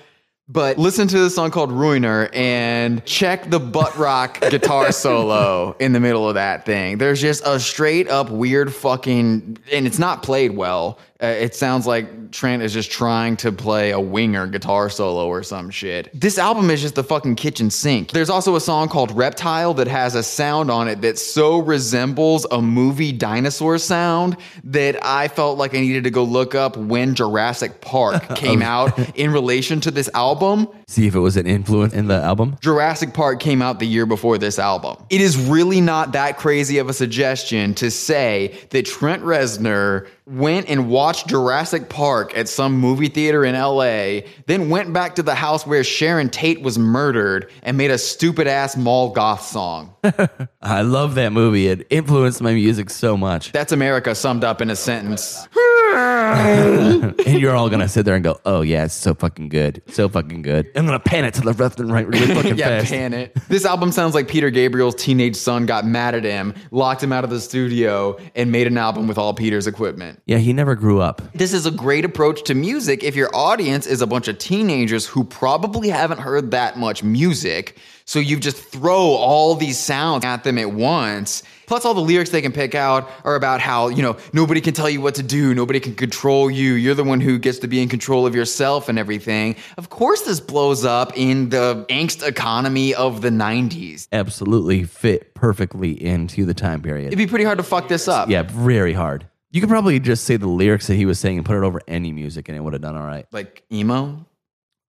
But 0.52 0.80
listen 0.80 1.08
to 1.10 1.20
the 1.20 1.30
song 1.30 1.52
called 1.52 1.72
Ruiner 1.72 2.28
and 2.34 3.06
check 3.06 3.52
the 3.52 3.60
butt 3.60 3.96
rock 3.98 4.42
guitar 4.50 4.92
solo 4.92 5.76
in 5.80 5.94
the 5.94 6.00
middle 6.00 6.28
of 6.28 6.34
that 6.36 6.66
thing. 6.66 6.98
There's 6.98 7.22
just 7.22 7.46
a 7.46 7.60
straight 7.60 8.10
up 8.10 8.32
weird 8.32 8.74
fucking, 8.74 9.60
and 9.72 9.86
it's 9.86 10.00
not 10.00 10.24
played 10.24 10.56
well. 10.56 10.98
Uh, 11.22 11.28
it 11.28 11.54
sounds 11.54 11.86
like 11.86 12.32
Trent 12.32 12.64
is 12.64 12.72
just 12.72 12.90
trying 12.90 13.36
to 13.38 13.52
play 13.52 13.92
a 13.92 14.00
winger 14.00 14.48
guitar 14.48 14.90
solo 14.90 15.28
or 15.28 15.44
some 15.44 15.70
shit. 15.70 16.10
This 16.18 16.38
album 16.38 16.70
is 16.70 16.82
just 16.82 16.96
the 16.96 17.04
fucking 17.04 17.36
kitchen 17.36 17.70
sink. 17.70 18.12
There's 18.12 18.30
also 18.30 18.56
a 18.56 18.62
song 18.62 18.88
called 18.88 19.12
Reptile 19.12 19.74
that 19.74 19.88
has 19.88 20.16
a 20.16 20.24
sound 20.24 20.72
on 20.72 20.88
it 20.88 21.02
that 21.02 21.20
so 21.20 21.60
resembles 21.60 22.46
a 22.52 22.62
movie 22.62 23.12
dinosaur 23.12 23.78
sound 23.80 24.38
that 24.64 25.04
I 25.04 25.28
felt 25.28 25.58
like 25.58 25.76
I 25.76 25.82
needed 25.82 26.06
to 26.06 26.10
go 26.10 26.24
look 26.24 26.56
up 26.56 26.78
when 26.78 27.16
Jurassic 27.16 27.82
Park 27.82 28.24
came 28.36 28.62
out 28.62 28.98
in 29.18 29.34
relation 29.34 29.82
to 29.82 29.92
this 29.92 30.10
album. 30.14 30.70
See 30.88 31.06
if 31.06 31.16
it 31.16 31.20
was 31.20 31.36
an 31.36 31.48
influence 31.48 31.94
in 31.94 32.08
the 32.08 32.16
album. 32.16 32.56
Jurassic 32.62 33.14
Park 33.14 33.42
came 33.42 33.62
out 33.62 33.80
the 33.80 33.88
year 33.88 34.06
before 34.06 34.38
this 34.38 34.58
album. 34.58 34.96
It 35.10 35.20
is 35.20 35.36
really 35.38 35.82
not 35.82 36.14
that 36.14 36.38
crazy 36.38 36.78
of 36.78 36.88
a 36.88 36.94
suggestion 36.94 37.74
to 37.76 37.92
say 37.92 38.58
that 38.70 38.86
Trent 38.86 39.22
Reznor 39.24 40.08
went 40.30 40.70
and 40.70 40.90
watched 40.90 41.28
Jurassic 41.28 41.90
Park 41.90 42.38
at 42.38 42.48
some 42.48 42.78
movie 42.78 43.08
theater 43.08 43.44
in 43.44 43.56
LA, 43.56 44.22
then 44.46 44.70
went 44.70 44.94
back 44.94 45.16
to 45.16 45.24
the 45.24 45.36
house 45.36 45.66
where 45.66 45.84
Sharon 45.84 46.30
Tate 46.30 46.62
was 46.62 46.78
murdered 46.78 47.50
and 47.64 47.78
made 47.78 47.92
a 47.92 47.98
stupid 47.98 48.48
ass 48.48 48.78
mall 48.78 49.10
goth 49.10 49.42
song. 49.42 49.96
I 50.62 50.84
love 50.84 51.16
that 51.16 51.32
movie. 51.32 51.68
It 51.68 51.88
influenced 51.90 52.42
my 52.42 52.54
music 52.54 52.90
so 52.90 53.18
much. 53.18 53.52
That's 53.52 53.72
America 53.72 54.14
summed 54.14 54.44
up 54.44 54.62
in 54.62 54.70
a 54.70 54.76
sentence. 54.76 55.48
and 57.26 57.40
you're 57.40 57.56
all 57.56 57.70
gonna 57.70 57.88
sit 57.88 58.06
there 58.06 58.16
and 58.16 58.24
go, 58.24 58.40
"Oh 58.46 58.62
yeah, 58.62 58.86
it's 58.86 58.94
so 58.94 59.14
fucking 59.14 59.50
good, 59.50 59.82
so 59.88 60.08
fucking 60.08 60.42
good." 60.42 60.70
I'm 60.76 60.86
gonna 60.86 61.00
pan 61.00 61.26
it 61.26 61.34
to 61.36 61.42
the 61.42 61.54
left 61.54 61.80
and 61.80 61.92
right 61.92 62.08
really 62.08 62.28
fucking 62.36 62.58
yeah, 62.58 62.80
fast. 62.80 62.92
pan 62.92 63.14
it. 63.14 63.36
This 63.48 63.66
album 63.66 63.92
sounds 63.92 64.14
like 64.14 64.28
Peter 64.28 64.50
Gabriel's 64.50 64.96
teenage 64.96 65.36
son 65.36 65.66
got 65.66 65.86
mad 65.86 66.16
at 66.16 66.24
him, 66.24 66.54
locked 66.72 67.04
him 67.04 67.12
out 67.12 67.24
of 67.24 67.30
the 67.30 67.40
studio, 67.40 68.18
and 68.36 68.52
made 68.52 68.68
an 68.68 68.78
album 68.78 69.08
with 69.08 69.18
all 69.18 69.34
Peter's 69.34 69.68
equipment. 69.68 70.22
Yeah, 70.26 70.38
he 70.38 70.54
never 70.54 70.76
grew 70.76 71.02
up. 71.02 71.22
This 71.34 71.54
is 71.54 71.66
a 71.66 71.72
great 71.72 72.06
approach 72.06 72.44
to 72.44 72.56
music 72.56 73.04
if 73.04 73.16
your 73.16 73.34
audience 73.36 73.88
is 73.88 74.02
a 74.02 74.08
bunch 74.08 74.28
of 74.28 74.38
teenagers 74.38 75.06
who 75.06 75.24
probably 75.24 75.90
haven't 75.90 76.20
heard 76.20 76.52
that 76.52 76.78
much 76.78 77.04
music. 77.04 77.78
So 78.10 78.18
you 78.18 78.40
just 78.40 78.58
throw 78.58 78.98
all 78.98 79.54
these 79.54 79.78
sounds 79.78 80.26
at 80.26 80.44
them 80.44 80.58
at 80.58 80.72
once. 80.72 81.44
Plus, 81.68 81.86
all 81.86 81.94
the 81.94 82.02
lyrics 82.02 82.32
they 82.32 82.42
can 82.42 82.52
pick 82.52 82.74
out 82.74 83.08
are 83.24 83.36
about 83.36 83.62
how, 83.62 83.90
you 83.90 84.02
know, 84.02 84.18
nobody 84.34 84.62
can 84.62 84.74
tell 84.74 84.90
you 84.90 85.00
what 85.00 85.14
to 85.14 85.22
do, 85.22 85.54
nobody 85.54 85.80
can 85.80 85.94
control 85.94 86.50
you. 86.50 86.74
You're 86.74 86.96
the 86.96 87.04
one 87.04 87.22
who 87.22 87.38
gets 87.38 87.60
to 87.60 87.68
be 87.68 87.84
in 87.84 87.88
control 87.88 88.26
of 88.26 88.34
yourself 88.34 88.90
and 88.90 88.98
everything. 88.98 89.58
Of 89.78 89.92
course, 89.92 90.22
this 90.22 90.40
blows 90.40 90.84
up 90.86 91.16
in 91.16 91.50
the 91.50 91.86
angst 91.90 92.28
economy 92.28 92.96
of 92.96 93.22
the 93.22 93.30
90s. 93.30 94.08
Absolutely 94.12 94.86
fit 94.86 95.36
perfectly 95.36 95.92
into 96.04 96.46
the 96.46 96.56
time 96.56 96.82
period. 96.82 97.10
It'd 97.10 97.20
be 97.20 97.28
pretty 97.28 97.46
hard 97.46 97.60
to 97.60 97.64
fuck 97.64 97.90
this 97.90 98.08
up. 98.08 98.28
Yeah, 98.28 98.42
very 98.42 98.94
hard. 98.94 99.28
You 99.52 99.62
could 99.62 99.70
probably 99.70 100.00
just 100.00 100.24
say 100.24 100.36
the 100.36 100.48
lyrics 100.48 100.88
that 100.88 100.96
he 100.96 101.06
was 101.06 101.20
saying 101.20 101.38
and 101.38 101.46
put 101.46 101.58
it 101.58 101.64
over 101.64 101.80
any 101.88 102.12
music, 102.12 102.50
and 102.50 102.58
it 102.58 102.62
would 102.62 102.74
have 102.74 102.82
done 102.82 102.98
all 102.98 103.06
right. 103.06 103.28
Like 103.32 103.62
emo? 103.72 104.26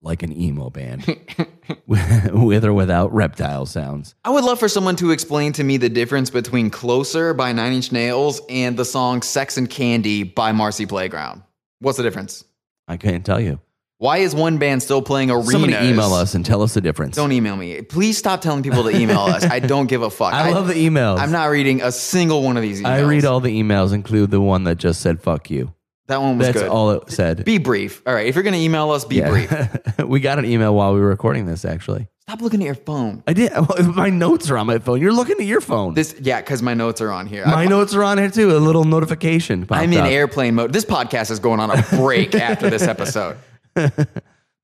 Like 0.02 0.22
an 0.22 0.32
emo 0.32 0.70
band, 0.70 1.04
with 1.86 2.64
or 2.64 2.72
without 2.72 3.12
reptile 3.12 3.66
sounds. 3.66 4.14
I 4.24 4.30
would 4.30 4.44
love 4.44 4.58
for 4.58 4.68
someone 4.68 4.96
to 4.96 5.10
explain 5.10 5.52
to 5.52 5.64
me 5.64 5.76
the 5.76 5.90
difference 5.90 6.30
between 6.30 6.70
Closer 6.70 7.34
by 7.34 7.52
Nine 7.52 7.74
Inch 7.74 7.92
Nails 7.92 8.40
and 8.48 8.78
the 8.78 8.86
song 8.86 9.20
Sex 9.20 9.58
and 9.58 9.68
Candy 9.68 10.22
by 10.22 10.52
Marcy 10.52 10.86
Playground. 10.86 11.42
What's 11.80 11.98
the 11.98 12.02
difference? 12.02 12.44
I 12.88 12.96
can't 12.96 13.26
tell 13.26 13.40
you. 13.40 13.60
Why 13.98 14.16
is 14.16 14.34
one 14.34 14.56
band 14.56 14.82
still 14.82 15.02
playing 15.02 15.30
arenas? 15.30 15.50
Somebody 15.52 15.74
email 15.74 16.14
us 16.14 16.34
and 16.34 16.46
tell 16.46 16.62
us 16.62 16.72
the 16.72 16.80
difference. 16.80 17.16
Don't 17.16 17.32
email 17.32 17.54
me. 17.54 17.82
Please 17.82 18.16
stop 18.16 18.40
telling 18.40 18.62
people 18.62 18.82
to 18.84 18.96
email 18.96 19.20
us. 19.20 19.44
I 19.44 19.58
don't 19.58 19.88
give 19.88 20.00
a 20.00 20.08
fuck. 20.08 20.32
I 20.32 20.50
love 20.52 20.68
the 20.68 20.74
emails. 20.74 21.18
I'm 21.18 21.30
not 21.30 21.50
reading 21.50 21.82
a 21.82 21.92
single 21.92 22.42
one 22.42 22.56
of 22.56 22.62
these 22.62 22.80
emails. 22.80 22.86
I 22.86 23.00
read 23.00 23.26
all 23.26 23.40
the 23.40 23.50
emails, 23.60 23.92
include 23.92 24.30
the 24.30 24.40
one 24.40 24.64
that 24.64 24.78
just 24.78 25.02
said 25.02 25.20
"fuck 25.20 25.50
you." 25.50 25.74
That 26.10 26.20
one 26.20 26.38
was 26.38 26.48
That's 26.48 26.60
good. 26.62 26.68
all 26.68 26.90
it 26.90 27.08
said. 27.10 27.44
Be 27.44 27.58
brief. 27.58 28.02
All 28.04 28.12
right. 28.12 28.26
If 28.26 28.34
you're 28.34 28.42
going 28.42 28.54
to 28.54 28.60
email 28.60 28.90
us, 28.90 29.04
be 29.04 29.20
brief. 29.20 29.52
we 30.04 30.18
got 30.18 30.40
an 30.40 30.44
email 30.44 30.74
while 30.74 30.92
we 30.92 30.98
were 30.98 31.06
recording 31.06 31.46
this. 31.46 31.64
Actually, 31.64 32.08
Stop 32.22 32.42
looking 32.42 32.60
at 32.62 32.66
your 32.66 32.74
phone. 32.74 33.22
I 33.28 33.32
did. 33.32 33.52
My 33.94 34.10
notes 34.10 34.50
are 34.50 34.58
on 34.58 34.66
my 34.66 34.78
phone. 34.78 35.00
You're 35.00 35.12
looking 35.12 35.36
at 35.38 35.46
your 35.46 35.60
phone. 35.60 35.94
This, 35.94 36.16
yeah, 36.20 36.40
because 36.40 36.62
my 36.62 36.74
notes 36.74 37.00
are 37.00 37.10
on 37.12 37.26
here. 37.26 37.46
my 37.46 37.64
notes 37.66 37.94
are 37.94 38.02
on 38.02 38.18
here 38.18 38.30
too. 38.30 38.56
A 38.56 38.58
little 38.58 38.84
notification. 38.84 39.66
popped 39.66 39.80
I'm 39.80 39.92
in 39.92 40.00
up. 40.00 40.06
airplane 40.06 40.56
mode. 40.56 40.72
This 40.72 40.84
podcast 40.84 41.30
is 41.30 41.38
going 41.38 41.60
on 41.60 41.70
a 41.70 41.82
break 41.90 42.34
after 42.36 42.68
this 42.70 42.82
episode. 42.82 43.36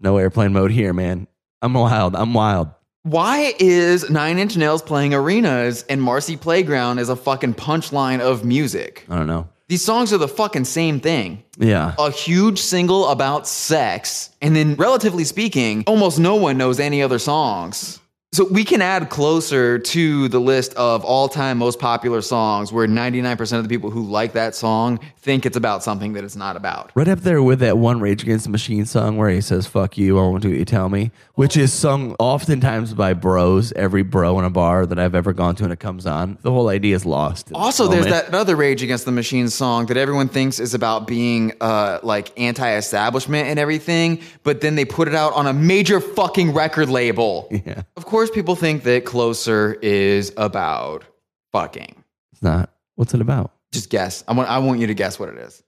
No 0.00 0.16
airplane 0.18 0.52
mode 0.52 0.72
here, 0.72 0.92
man. 0.92 1.26
I'm 1.62 1.74
wild. 1.74 2.14
I'm 2.16 2.34
wild. 2.34 2.70
Why 3.04 3.54
is 3.60 4.10
Nine 4.10 4.38
Inch 4.38 4.56
Nails 4.56 4.82
playing 4.82 5.14
arenas 5.14 5.84
and 5.88 6.02
Marcy 6.02 6.36
Playground 6.36 6.98
is 6.98 7.08
a 7.08 7.16
fucking 7.16 7.54
punchline 7.54 8.20
of 8.20 8.44
music? 8.44 9.06
I 9.08 9.16
don't 9.16 9.28
know. 9.28 9.48
These 9.68 9.84
songs 9.84 10.12
are 10.12 10.18
the 10.18 10.28
fucking 10.28 10.64
same 10.64 11.00
thing. 11.00 11.42
Yeah. 11.58 11.94
A 11.98 12.12
huge 12.12 12.60
single 12.60 13.08
about 13.08 13.48
sex, 13.48 14.30
and 14.40 14.54
then, 14.54 14.76
relatively 14.76 15.24
speaking, 15.24 15.82
almost 15.88 16.20
no 16.20 16.36
one 16.36 16.56
knows 16.56 16.78
any 16.78 17.02
other 17.02 17.18
songs. 17.18 17.98
So 18.36 18.44
we 18.44 18.64
can 18.64 18.82
add 18.82 19.08
closer 19.08 19.78
to 19.78 20.28
the 20.28 20.38
list 20.38 20.74
of 20.74 21.06
all 21.06 21.26
time 21.26 21.56
most 21.56 21.78
popular 21.78 22.20
songs 22.20 22.70
where 22.70 22.86
99% 22.86 23.56
of 23.56 23.62
the 23.62 23.68
people 23.70 23.88
who 23.88 24.02
like 24.02 24.34
that 24.34 24.54
song 24.54 25.00
think 25.16 25.46
it's 25.46 25.56
about 25.56 25.82
something 25.82 26.12
that 26.12 26.22
it's 26.22 26.36
not 26.36 26.54
about. 26.54 26.92
Right 26.94 27.08
up 27.08 27.20
there 27.20 27.42
with 27.42 27.60
that 27.60 27.78
one 27.78 27.98
Rage 27.98 28.22
Against 28.22 28.44
the 28.44 28.50
Machine 28.50 28.84
song 28.84 29.16
where 29.16 29.28
he 29.28 29.40
says 29.40 29.66
"fuck 29.66 29.98
you" 29.98 30.18
I 30.18 30.22
"won't 30.22 30.42
do 30.42 30.50
what 30.50 30.58
you 30.58 30.64
tell 30.64 30.88
me," 30.88 31.10
which 31.34 31.56
is 31.56 31.72
sung 31.72 32.14
oftentimes 32.18 32.94
by 32.94 33.12
bros. 33.12 33.72
Every 33.72 34.02
bro 34.02 34.38
in 34.38 34.44
a 34.44 34.50
bar 34.50 34.86
that 34.86 34.98
I've 34.98 35.14
ever 35.14 35.32
gone 35.32 35.56
to, 35.56 35.64
and 35.64 35.72
it 35.72 35.80
comes 35.80 36.06
on, 36.06 36.38
the 36.42 36.52
whole 36.52 36.68
idea 36.68 36.94
is 36.94 37.04
lost. 37.04 37.50
Also, 37.54 37.88
there's 37.88 38.06
that 38.06 38.32
other 38.34 38.54
Rage 38.54 38.82
Against 38.82 39.04
the 39.04 39.12
Machine 39.12 39.48
song 39.48 39.86
that 39.86 39.96
everyone 39.96 40.28
thinks 40.28 40.60
is 40.60 40.74
about 40.74 41.08
being 41.08 41.54
uh, 41.60 41.98
like 42.04 42.38
anti-establishment 42.38 43.48
and 43.48 43.58
everything, 43.58 44.20
but 44.44 44.60
then 44.60 44.76
they 44.76 44.84
put 44.84 45.08
it 45.08 45.14
out 45.14 45.32
on 45.32 45.46
a 45.46 45.52
major 45.52 46.00
fucking 46.00 46.52
record 46.52 46.88
label. 46.88 47.48
Yeah, 47.66 47.82
Of 47.96 48.04
course, 48.04 48.25
people 48.32 48.56
think 48.56 48.84
that 48.84 49.04
Closer 49.04 49.74
is 49.82 50.32
about 50.36 51.04
fucking. 51.52 52.04
it's 52.32 52.42
not. 52.42 52.70
What's 52.94 53.14
it 53.14 53.20
about? 53.20 53.52
Just 53.72 53.90
guess. 53.90 54.24
I 54.26 54.32
want. 54.32 54.48
I 54.48 54.58
want 54.58 54.80
you 54.80 54.86
to 54.86 54.94
guess 54.94 55.18
what 55.18 55.28
it 55.28 55.38
is. 55.38 55.62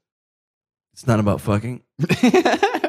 It's 0.93 1.07
not 1.07 1.21
about 1.21 1.41
fucking. 1.41 1.83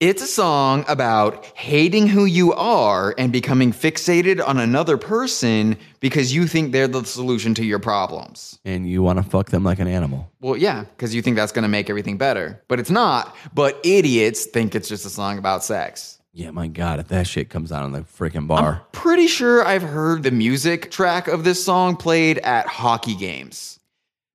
It's 0.00 0.22
a 0.22 0.28
song 0.28 0.84
about 0.86 1.44
hating 1.56 2.06
who 2.06 2.24
you 2.24 2.52
are 2.52 3.16
and 3.18 3.32
becoming 3.32 3.72
fixated 3.72 4.40
on 4.46 4.60
another 4.60 4.96
person 4.96 5.76
because 5.98 6.32
you 6.32 6.46
think 6.46 6.70
they're 6.70 6.86
the 6.86 7.04
solution 7.04 7.52
to 7.54 7.64
your 7.64 7.80
problems. 7.80 8.60
And 8.64 8.88
you 8.88 9.02
want 9.02 9.18
to 9.18 9.28
fuck 9.28 9.50
them 9.50 9.64
like 9.64 9.80
an 9.80 9.88
animal. 9.88 10.30
Well, 10.40 10.56
yeah, 10.56 10.84
because 10.84 11.16
you 11.16 11.20
think 11.20 11.34
that's 11.34 11.50
going 11.50 11.64
to 11.64 11.68
make 11.68 11.90
everything 11.90 12.16
better. 12.16 12.62
But 12.68 12.78
it's 12.78 12.92
not. 12.92 13.34
But 13.52 13.80
idiots 13.82 14.44
think 14.44 14.76
it's 14.76 14.88
just 14.88 15.04
a 15.04 15.10
song 15.10 15.36
about 15.36 15.64
sex. 15.64 16.17
Yeah, 16.32 16.50
my 16.50 16.68
God, 16.68 17.00
if 17.00 17.08
that 17.08 17.26
shit 17.26 17.48
comes 17.48 17.72
out 17.72 17.82
on 17.82 17.92
the 17.92 18.00
freaking 18.02 18.46
bar. 18.46 18.74
I'm 18.74 18.80
pretty 18.92 19.26
sure 19.26 19.64
I've 19.64 19.82
heard 19.82 20.22
the 20.22 20.30
music 20.30 20.90
track 20.90 21.26
of 21.26 21.42
this 21.42 21.64
song 21.64 21.96
played 21.96 22.38
at 22.38 22.66
hockey 22.66 23.14
games. 23.14 23.80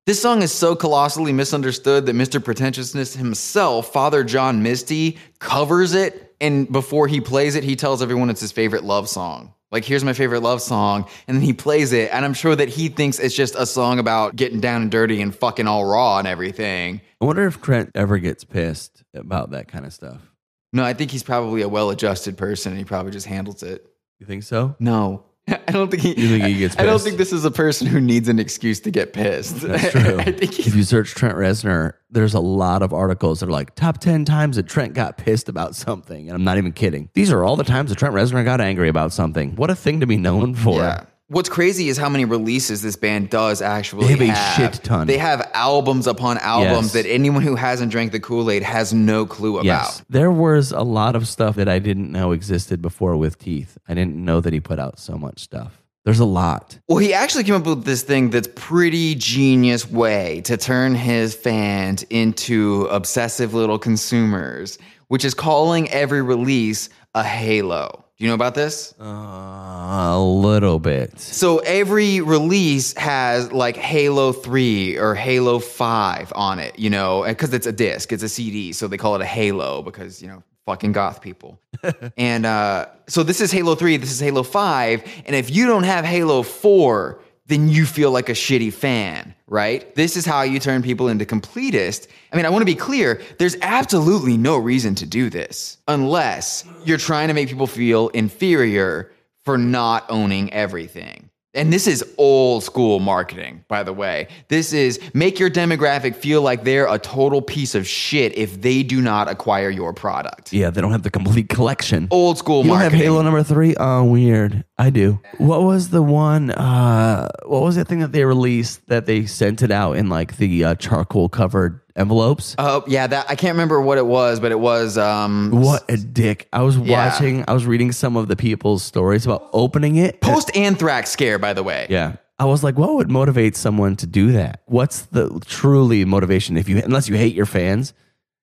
This 0.06 0.21
song 0.21 0.41
is 0.41 0.51
so 0.51 0.75
colossally 0.75 1.32
misunderstood 1.32 2.08
that 2.08 2.15
Mr. 2.15 2.43
Pretentiousness 2.43 3.15
himself, 3.15 3.93
Father 3.93 4.25
John 4.25 4.62
Misty, 4.62 5.17
covers 5.39 5.93
it. 5.93 6.36
And 6.41 6.69
before 6.69 7.08
he 7.08 7.21
plays 7.21 7.56
it, 7.56 7.63
he 7.63 7.77
tells 7.77 8.01
everyone 8.01 8.29
it's 8.29 8.41
his 8.41 8.51
favorite 8.51 8.84
love 8.84 9.08
song. 9.08 9.53
Like, 9.71 9.86
here's 9.86 10.03
my 10.03 10.12
favorite 10.12 10.41
love 10.41 10.62
song. 10.62 11.08
And 11.27 11.38
then 11.38 11.41
he 11.41 11.53
plays 11.53 11.93
it. 11.93 12.10
And 12.12 12.25
I'm 12.25 12.34
sure 12.34 12.53
that 12.53 12.67
he 12.67 12.89
thinks 12.89 13.17
it's 13.17 13.34
just 13.34 13.56
a 13.56 13.65
song 13.65 13.97
about 13.97 14.36
getting 14.36 14.60
down 14.60 14.82
and 14.82 14.91
dirty 14.91 15.21
and 15.21 15.34
fucking 15.34 15.67
all 15.67 15.86
raw 15.86 16.19
and 16.19 16.27
everything. 16.27 16.99
I 17.21 17.25
wonder 17.25 17.47
if 17.47 17.62
Trent 17.62 17.91
ever 17.95 18.17
gets 18.17 18.43
pissed 18.43 19.03
about 19.13 19.51
that 19.51 19.69
kind 19.69 19.86
of 19.86 19.93
stuff. 19.93 20.33
No, 20.73 20.83
I 20.83 20.93
think 20.93 21.12
he's 21.12 21.23
probably 21.23 21.62
a 21.62 21.69
well 21.69 21.89
adjusted 21.91 22.38
person 22.38 22.71
and 22.73 22.79
he 22.79 22.83
probably 22.86 23.12
just 23.12 23.27
handles 23.27 23.63
it. 23.63 23.86
You 24.19 24.25
think 24.25 24.43
so? 24.43 24.75
No. 24.79 25.23
I 25.47 25.57
don't 25.73 25.91
think 25.91 26.01
he. 26.03 26.09
You 26.19 26.29
think 26.29 26.45
he 26.45 26.59
gets 26.59 26.77
I 26.77 26.83
don't 26.83 26.93
pissed? 26.95 27.05
think 27.05 27.17
this 27.17 27.33
is 27.33 27.43
a 27.43 27.51
person 27.51 27.86
who 27.86 27.99
needs 27.99 28.29
an 28.29 28.39
excuse 28.39 28.79
to 28.81 28.91
get 28.91 29.12
pissed. 29.12 29.59
That's 29.59 29.91
true. 29.91 30.17
I 30.19 30.31
think 30.31 30.57
if 30.59 30.73
you 30.73 30.83
search 30.83 31.15
Trent 31.15 31.36
Reznor, 31.36 31.93
there's 32.09 32.33
a 32.33 32.39
lot 32.39 32.81
of 32.81 32.93
articles 32.93 33.41
that 33.41 33.47
are 33.49 33.51
like 33.51 33.75
top 33.75 33.97
10 33.99 34.23
times 34.23 34.55
that 34.55 34.67
Trent 34.69 34.93
got 34.93 35.17
pissed 35.17 35.49
about 35.49 35.75
something. 35.75 36.29
And 36.29 36.36
I'm 36.36 36.45
not 36.45 36.57
even 36.57 36.71
kidding. 36.71 37.09
These 37.13 37.29
are 37.31 37.43
all 37.43 37.57
the 37.57 37.65
times 37.65 37.89
that 37.89 37.97
Trent 37.99 38.15
Reznor 38.15 38.45
got 38.45 38.62
angry 38.62 38.88
about 38.88 39.12
something. 39.12 39.55
What 39.57 39.69
a 39.69 39.75
thing 39.75 39.99
to 39.99 40.07
be 40.07 40.15
known 40.17 40.55
for. 40.55 40.77
yeah. 40.79 41.03
What's 41.34 41.50
crazy 41.50 41.89
is 41.89 41.98
how 41.98 42.10
many 42.10 42.26
releases 42.26 42.84
this 42.84 42.96
band 42.96 43.32
does 43.32 43.62
actually 43.62 44.13
They 44.15 44.28
have 44.28 44.38
a 44.38 44.62
shit 44.72 44.84
ton. 44.84 45.08
They 45.08 45.17
have 45.17 45.50
albums 45.56 46.06
upon 46.06 46.38
albums 46.38 46.93
Yes. 46.93 47.04
that 47.04 47.10
anyone 47.10 47.41
who 47.41 47.56
hasn't 47.56 47.91
drank 47.91 48.12
the 48.12 48.19
Kool 48.19 48.52
Aid 48.52 48.62
has 48.62 48.93
no 48.93 49.26
clue 49.26 49.56
about. 49.56 49.65
Yes. 49.65 50.04
There 50.10 50.32
was 50.32 50.72
a 50.72 50.82
lot 50.84 51.15
of 51.15 51.28
stuff 51.28 51.56
that 51.56 51.67
I 51.67 51.80
didn't 51.80 52.12
know 52.12 52.34
existed 52.34 52.84
before 52.84 53.17
with 53.17 53.39
Teeth. 53.39 53.80
I 53.88 53.96
didn't 53.96 54.15
know 54.15 54.41
that 54.41 54.54
he 54.54 54.60
put 54.60 54.78
out 54.78 55.00
so 55.00 55.17
much 55.17 55.39
stuff. 55.39 55.82
There's 56.06 56.19
a 56.19 56.26
lot. 56.26 56.78
Well, 56.88 57.00
he 57.00 57.13
actually 57.13 57.46
came 57.46 57.56
up 57.56 57.65
with 57.65 57.86
this 57.86 58.04
thing 58.04 58.30
that's 58.30 58.50
pretty 58.56 59.15
genius 59.15 59.89
way 59.89 60.41
to 60.41 60.56
turn 60.56 60.93
his 60.93 61.34
fans 61.34 62.04
into 62.04 62.86
obsessive 62.91 63.54
little 63.56 63.80
consumers, 63.80 64.78
which 65.08 65.26
is 65.26 65.34
calling 65.34 65.89
every 65.89 66.22
release 66.22 66.89
a 67.15 67.24
halo. 67.24 68.03
Do 68.23 68.27
you 68.27 68.31
know 68.31 68.36
about 68.36 68.55
this? 68.55 68.95
Uh, 69.01 69.03
a 69.03 70.17
little 70.17 70.79
bit. 70.79 71.19
So 71.19 71.57
every 71.57 72.21
release 72.21 72.95
has 72.95 73.51
like 73.51 73.75
Halo 73.75 74.31
3 74.31 74.97
or 74.97 75.13
Halo 75.13 75.59
5 75.59 76.31
on 76.33 76.59
it, 76.59 76.79
you 76.79 76.89
know, 76.89 77.25
because 77.27 77.53
it's 77.53 77.67
a 77.67 77.73
disc, 77.73 78.13
it's 78.13 78.23
a 78.23 78.29
CD. 78.29 78.71
So 78.71 78.88
they 78.88 78.95
call 78.95 79.15
it 79.15 79.21
a 79.21 79.25
Halo 79.25 79.81
because, 79.81 80.21
you 80.21 80.29
know, 80.29 80.41
fucking 80.65 80.93
goth 80.93 81.19
people. 81.19 81.59
and 82.17 82.45
uh, 82.45 82.86
so 83.07 83.23
this 83.23 83.41
is 83.41 83.51
Halo 83.51 83.75
3, 83.75 83.97
this 83.97 84.13
is 84.13 84.21
Halo 84.21 84.43
5. 84.43 85.03
And 85.25 85.36
if 85.36 85.53
you 85.53 85.67
don't 85.67 85.83
have 85.83 86.05
Halo 86.05 86.43
4, 86.43 87.19
then 87.47 87.67
you 87.67 87.86
feel 87.86 88.12
like 88.12 88.29
a 88.29 88.34
shitty 88.34 88.71
fan, 88.71 89.36
right? 89.47 89.93
This 89.95 90.15
is 90.15 90.25
how 90.25 90.43
you 90.43 90.60
turn 90.60 90.82
people 90.82 91.10
into 91.10 91.25
completists. 91.25 92.08
I 92.32 92.38
mean, 92.38 92.45
I 92.45 92.49
want 92.49 92.62
to 92.62 92.65
be 92.65 92.75
clear 92.75 93.21
there's 93.38 93.58
absolutely 93.62 94.38
no 94.38 94.58
reason 94.58 94.95
to 94.95 95.06
do 95.06 95.29
this 95.29 95.77
unless 95.88 96.65
you're 96.86 96.97
trying 96.97 97.27
to 97.27 97.34
make 97.34 97.49
people 97.49 97.67
feel 97.67 98.08
inferior 98.10 99.12
for 99.43 99.58
not 99.58 100.06
owning 100.10 100.53
everything. 100.53 101.29
And 101.56 101.72
this 101.72 101.86
is 101.86 102.04
old 102.18 102.63
school 102.63 103.00
marketing, 103.00 103.63
by 103.68 103.84
the 103.84 103.94
way. 103.94 104.28
This 104.48 104.74
is 104.74 105.00
make 105.13 105.38
your 105.39 105.52
demographic 105.52 106.16
feel 106.16 106.42
like 106.42 106.63
they're 106.63 106.92
a 106.92 106.98
total 106.98 107.44
piece 107.44 107.76
of 107.76 107.88
shit 107.88 108.36
if 108.36 108.60
they 108.62 108.82
do 108.82 109.02
not 109.02 109.30
acquire 109.30 109.70
your 109.70 109.94
product. 109.94 110.52
Yeah, 110.52 110.72
they 110.72 110.82
don't 110.82 110.92
have 110.92 111.04
the 111.04 111.12
complete 111.12 111.50
collection. 111.50 112.08
Old 112.10 112.39
school 112.39 112.63
You 112.63 112.72
don't 112.72 112.80
have. 112.80 112.94
Halo 112.94 113.22
number 113.22 113.44
three? 113.44 113.76
Oh, 113.80 114.04
weird. 114.04 114.63
I 114.80 114.89
do. 114.89 115.20
What 115.38 115.62
was 115.62 115.89
the 115.89 116.02
one? 116.02 116.50
Uh, 116.50 117.30
what 117.46 117.62
was 117.62 117.76
that 117.76 117.88
thing 117.88 118.00
that 118.00 118.12
they 118.12 118.26
released 118.26 118.88
that 118.88 119.06
they 119.06 119.28
sent 119.28 119.62
it 119.62 119.70
out 119.70 119.98
in 119.98 120.10
like 120.10 120.38
the 120.38 120.63
uh, 120.63 120.76
charcoal 120.76 121.30
covered 121.30 121.82
envelopes? 121.95 122.56
Oh 122.58 122.84
yeah, 122.88 123.08
that 123.08 123.25
I 123.29 123.36
can't 123.36 123.53
remember 123.53 123.82
what 123.82 123.97
it 123.97 124.06
was, 124.06 124.39
but 124.39 124.51
it 124.51 124.60
was 124.60 124.97
um 124.97 125.51
what 125.51 125.89
a 125.89 125.97
dick! 125.97 126.47
I 126.53 126.62
was 126.62 126.77
Yeah. 126.77 127.10
watching. 127.10 127.43
I 127.47 127.53
was 127.53 127.65
reading 127.65 127.91
some 127.91 128.15
of 128.17 128.27
the 128.27 128.36
people's 128.36 128.84
stories 128.84 129.25
about 129.25 129.49
opening 129.53 129.95
it. 129.97 130.21
post 130.21 130.56
anthrax 130.56 131.10
scare, 131.12 131.38
by 131.39 131.53
the 131.53 131.63
way. 131.63 131.88
Yeah. 131.89 132.15
I 132.39 132.45
was 132.45 132.63
like, 132.63 132.77
what 132.77 132.95
would 132.95 133.12
motivate 133.12 133.56
someone 133.56 133.95
to 133.97 134.08
do 134.08 134.32
that? 134.34 134.62
What's 134.65 135.03
the 135.03 135.39
truly 135.45 136.03
motivation 136.03 136.58
if 136.58 136.67
you 136.67 136.77
unless 136.84 137.08
you 137.08 137.15
hate 137.15 137.36
your 137.36 137.45
fans? 137.45 137.93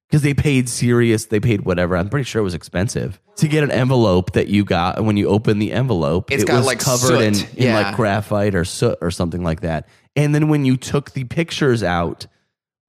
Because 0.09 0.23
they 0.23 0.35
paid 0.35 0.69
serious, 0.69 1.27
they 1.27 1.39
paid 1.39 1.61
whatever. 1.63 1.97
I'm 1.97 2.09
pretty 2.09 2.25
sure 2.25 2.41
it 2.41 2.45
was 2.45 2.55
expensive 2.55 3.21
to 3.37 3.47
get 3.47 3.63
an 3.63 3.71
envelope 3.71 4.33
that 4.33 4.49
you 4.49 4.65
got. 4.65 4.97
And 4.97 5.07
when 5.07 5.17
you 5.17 5.29
open 5.29 5.61
the 5.61 5.71
envelope, 5.71 6.33
It's 6.33 6.43
it 6.43 6.47
got, 6.47 6.57
was 6.59 6.67
like, 6.67 6.81
covered 6.81 7.21
in, 7.21 7.35
soot. 7.35 7.55
in 7.55 7.63
Yeah. 7.67 7.81
like 7.81 7.95
graphite 7.97 8.57
or 8.57 8.65
soot 8.65 8.99
or 9.01 9.13
something 9.13 9.45
like 9.45 9.61
that. 9.61 9.87
And 10.17 10.35
then 10.35 10.49
when 10.49 10.65
you 10.65 10.77
took 10.77 11.13
the 11.13 11.23
pictures 11.25 11.85
out 11.85 12.27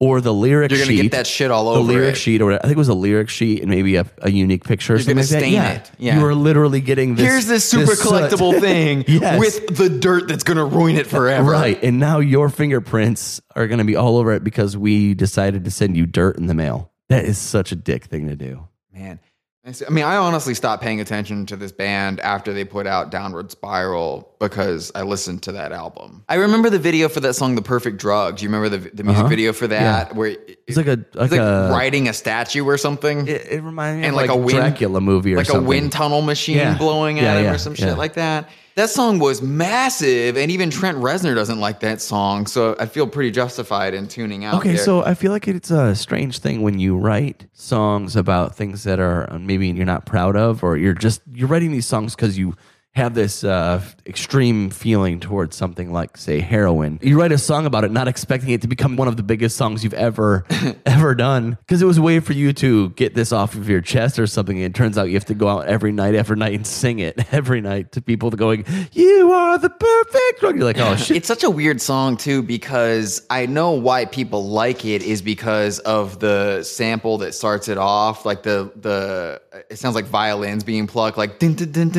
or 0.02 0.20
the 0.20 0.34
lyric 0.34 0.72
You're 0.72 0.80
gonna 0.80 0.90
sheet, 0.96 1.02
get 1.02 1.12
that 1.12 1.28
shit 1.28 1.52
all 1.52 1.68
over 1.68 1.78
the 1.78 1.84
lyric 1.92 2.14
it. 2.14 2.18
sheet, 2.18 2.40
or 2.42 2.46
whatever, 2.46 2.64
I 2.64 2.66
think 2.66 2.76
it 2.76 2.78
was 2.78 2.88
a 2.88 2.94
lyric 2.94 3.28
sheet 3.28 3.60
and 3.60 3.70
maybe 3.70 3.94
a, 3.94 4.04
a 4.18 4.32
unique 4.32 4.64
picture 4.64 4.94
or 4.94 4.96
You're 4.96 5.02
something 5.04 5.16
gonna 5.16 5.30
like 5.30 5.40
stain 5.42 5.52
Yeah. 5.52 5.70
it. 5.74 5.90
Yeah. 5.96 6.18
You 6.18 6.26
are 6.26 6.34
literally 6.34 6.80
getting 6.80 7.14
this. 7.14 7.24
Here's 7.24 7.46
this 7.46 7.64
super 7.68 7.94
soot. 7.94 8.12
collectible 8.12 8.58
thing 8.60 9.04
Yes. 9.08 9.38
with 9.38 9.76
the 9.76 9.88
dirt 9.88 10.26
that's 10.26 10.42
gonna 10.42 10.64
ruin 10.64 10.96
it 10.96 11.06
forever. 11.06 11.48
Right. 11.48 11.80
And 11.84 12.00
now 12.00 12.18
your 12.18 12.48
fingerprints 12.48 13.40
are 13.54 13.68
going 13.68 13.78
to 13.78 13.84
be 13.84 13.94
all 13.94 14.16
over 14.18 14.32
it 14.32 14.42
because 14.42 14.76
we 14.76 15.14
decided 15.14 15.64
to 15.66 15.70
send 15.70 15.96
you 15.96 16.06
dirt 16.06 16.36
in 16.36 16.46
the 16.46 16.54
mail. 16.54 16.90
That 17.08 17.24
is 17.24 17.38
such 17.38 17.70
a 17.70 17.76
dick 17.76 18.06
thing 18.06 18.26
to 18.28 18.34
do. 18.34 18.66
Man. 18.92 19.20
I 19.64 19.90
mean, 19.90 20.04
I 20.04 20.16
honestly 20.16 20.54
stopped 20.54 20.82
paying 20.82 21.00
attention 21.00 21.46
to 21.46 21.56
this 21.56 21.70
band 21.70 22.18
after 22.18 22.52
they 22.52 22.64
put 22.64 22.84
out 22.88 23.12
Downward 23.12 23.52
Spiral 23.52 24.28
because 24.40 24.90
I 24.96 25.02
listened 25.02 25.44
to 25.44 25.52
that 25.52 25.70
album. 25.70 26.24
I 26.28 26.34
remember 26.34 26.68
the 26.68 26.80
video 26.80 27.08
for 27.08 27.20
that 27.20 27.34
song, 27.34 27.54
The 27.54 27.62
Perfect 27.62 27.98
Drug. 27.98 28.38
Do 28.38 28.42
you 28.44 28.48
remember 28.48 28.68
the, 28.76 28.90
the 28.90 29.04
music 29.04 29.20
Uh-huh. 29.20 29.28
video 29.28 29.52
for 29.52 29.68
that? 29.68 30.16
Where 30.16 30.30
it- 30.30 30.58
It's 30.66 30.76
like 30.76 30.86
a 30.88 30.90
like, 30.96 31.06
it's 31.14 31.30
like 31.32 31.40
a 31.40 31.68
riding 31.70 32.08
a 32.08 32.12
statue 32.12 32.64
or 32.64 32.76
something? 32.76 33.28
it, 33.28 33.46
it 33.52 33.62
reminds 33.62 34.00
me 34.00 34.06
and 34.08 34.14
of 34.14 34.16
like 34.16 34.30
like, 34.30 34.36
a 34.36 34.40
wind- 34.40 34.58
Dracula 34.58 35.00
movie 35.00 35.34
or 35.34 35.36
like 35.36 35.46
something. 35.46 35.64
a 35.64 35.68
wind 35.68 35.92
tunnel 35.92 36.22
machine 36.22 36.56
Yeah. 36.56 36.76
blowing 36.76 37.20
at 37.20 37.22
Yeah, 37.22 37.38
him 37.38 37.44
yeah, 37.44 37.52
or 37.54 37.58
some 37.58 37.74
yeah. 37.76 37.84
shit 37.86 37.98
like 37.98 38.14
that. 38.14 38.48
That 38.74 38.88
song 38.88 39.18
was 39.18 39.42
massive, 39.42 40.38
and 40.38 40.50
even 40.50 40.70
Trent 40.70 40.96
Reznor 40.96 41.34
doesn't 41.34 41.60
like 41.60 41.80
that 41.80 42.00
song, 42.00 42.46
so 42.46 42.74
I 42.78 42.86
feel 42.86 43.06
pretty 43.06 43.30
justified 43.30 43.92
in 43.92 44.08
tuning 44.08 44.46
out. 44.46 44.54
Okay, 44.54 44.70
there. 44.70 44.78
so 44.78 45.04
I 45.04 45.12
feel 45.12 45.30
like 45.30 45.46
it's 45.46 45.70
a 45.70 45.94
strange 45.94 46.38
thing 46.38 46.62
when 46.62 46.78
you 46.78 46.96
write 46.96 47.46
songs 47.52 48.16
about 48.16 48.56
things 48.56 48.84
that 48.84 48.98
are 48.98 49.30
uh, 49.30 49.38
maybe 49.38 49.68
you're 49.68 49.84
not 49.84 50.06
proud 50.06 50.36
of, 50.36 50.64
or 50.64 50.78
you're 50.78 50.94
just 50.94 51.20
you're 51.34 51.48
writing 51.48 51.70
these 51.70 51.86
songs 51.86 52.16
because 52.16 52.38
you 52.38 52.54
have 52.94 53.14
this 53.14 53.42
uh, 53.42 53.82
extreme 54.06 54.68
feeling 54.70 55.18
towards 55.18 55.56
something 55.56 55.92
like, 55.92 56.16
say, 56.16 56.40
heroin. 56.40 56.98
You 57.02 57.18
write 57.18 57.32
a 57.32 57.38
song 57.38 57.64
about 57.64 57.84
it, 57.84 57.90
not 57.90 58.06
expecting 58.06 58.50
it 58.50 58.60
to 58.62 58.68
become 58.68 58.96
one 58.96 59.08
of 59.08 59.16
the 59.16 59.22
biggest 59.22 59.56
songs 59.56 59.82
you've 59.82 59.94
ever 59.94 60.44
ever 60.86 61.14
done, 61.14 61.56
because 61.60 61.80
it 61.80 61.86
was 61.86 61.98
a 61.98 62.02
way 62.02 62.20
for 62.20 62.34
you 62.34 62.52
to 62.54 62.90
get 62.90 63.14
this 63.14 63.32
off 63.32 63.54
of 63.54 63.68
your 63.68 63.80
chest 63.80 64.18
or 64.18 64.26
something. 64.26 64.56
And 64.58 64.66
it 64.66 64.74
turns 64.74 64.98
out 64.98 65.04
you 65.04 65.14
have 65.14 65.24
to 65.26 65.34
go 65.34 65.48
out 65.48 65.66
every 65.66 65.92
night 65.92 66.14
after 66.14 66.36
night 66.36 66.54
and 66.54 66.66
sing 66.66 66.98
it 66.98 67.18
every 67.32 67.60
night 67.62 67.92
to 67.92 68.02
people 68.02 68.30
going, 68.30 68.66
"You 68.92 69.32
are 69.32 69.58
the 69.58 69.70
perfect." 69.70 70.40
drug." 70.40 70.56
You're 70.56 70.64
like, 70.64 70.78
oh 70.78 70.96
shit. 70.96 71.16
It's 71.16 71.28
such 71.28 71.44
a 71.44 71.50
weird 71.50 71.80
song 71.80 72.16
too 72.16 72.42
because 72.42 73.24
I 73.30 73.46
know 73.46 73.72
why 73.72 74.04
people 74.04 74.48
like 74.48 74.84
it 74.84 75.02
is 75.02 75.22
because 75.22 75.78
of 75.80 76.18
the 76.20 76.62
sample 76.62 77.18
that 77.18 77.34
starts 77.34 77.68
it 77.68 77.78
off, 77.78 78.26
like 78.26 78.42
the 78.42 78.70
the 78.76 79.40
it 79.70 79.78
sounds 79.78 79.94
like 79.94 80.06
violins 80.06 80.64
being 80.64 80.86
plucked, 80.86 81.16
like 81.16 81.38
dun, 81.38 81.56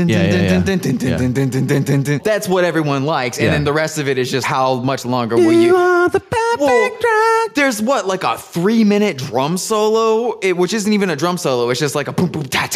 yeah, 0.09 0.59
dun, 0.83 1.83
dun, 1.83 2.03
dun. 2.03 2.21
That's 2.23 2.47
what 2.47 2.63
everyone 2.63 3.05
likes, 3.05 3.39
and 3.39 3.47
then 3.47 3.63
the 3.63 3.73
rest 3.73 3.97
of 3.97 4.07
it 4.07 4.17
is 4.17 4.29
just 4.29 4.45
how 4.45 4.75
much 4.75 5.05
longer 5.05 5.35
will 5.35 5.51
You 5.51 5.75
are 5.75 6.09
the 6.09 6.19
perfect 6.19 6.61
Well, 6.61 7.47
there's 7.55 7.81
what 7.81 8.05
like 8.05 8.23
a 8.23 8.37
three 8.37 8.83
minute 8.83 9.17
drum 9.17 9.57
solo, 9.57 10.37
it, 10.41 10.57
which 10.57 10.73
isn't 10.73 10.91
even 10.91 11.09
a 11.09 11.15
drum 11.15 11.37
solo. 11.37 11.69
It's 11.69 11.79
just 11.79 11.95
like 11.95 12.07
a 12.07 12.13
boom 12.13 12.31
boom 12.31 12.43
ta 12.43 12.67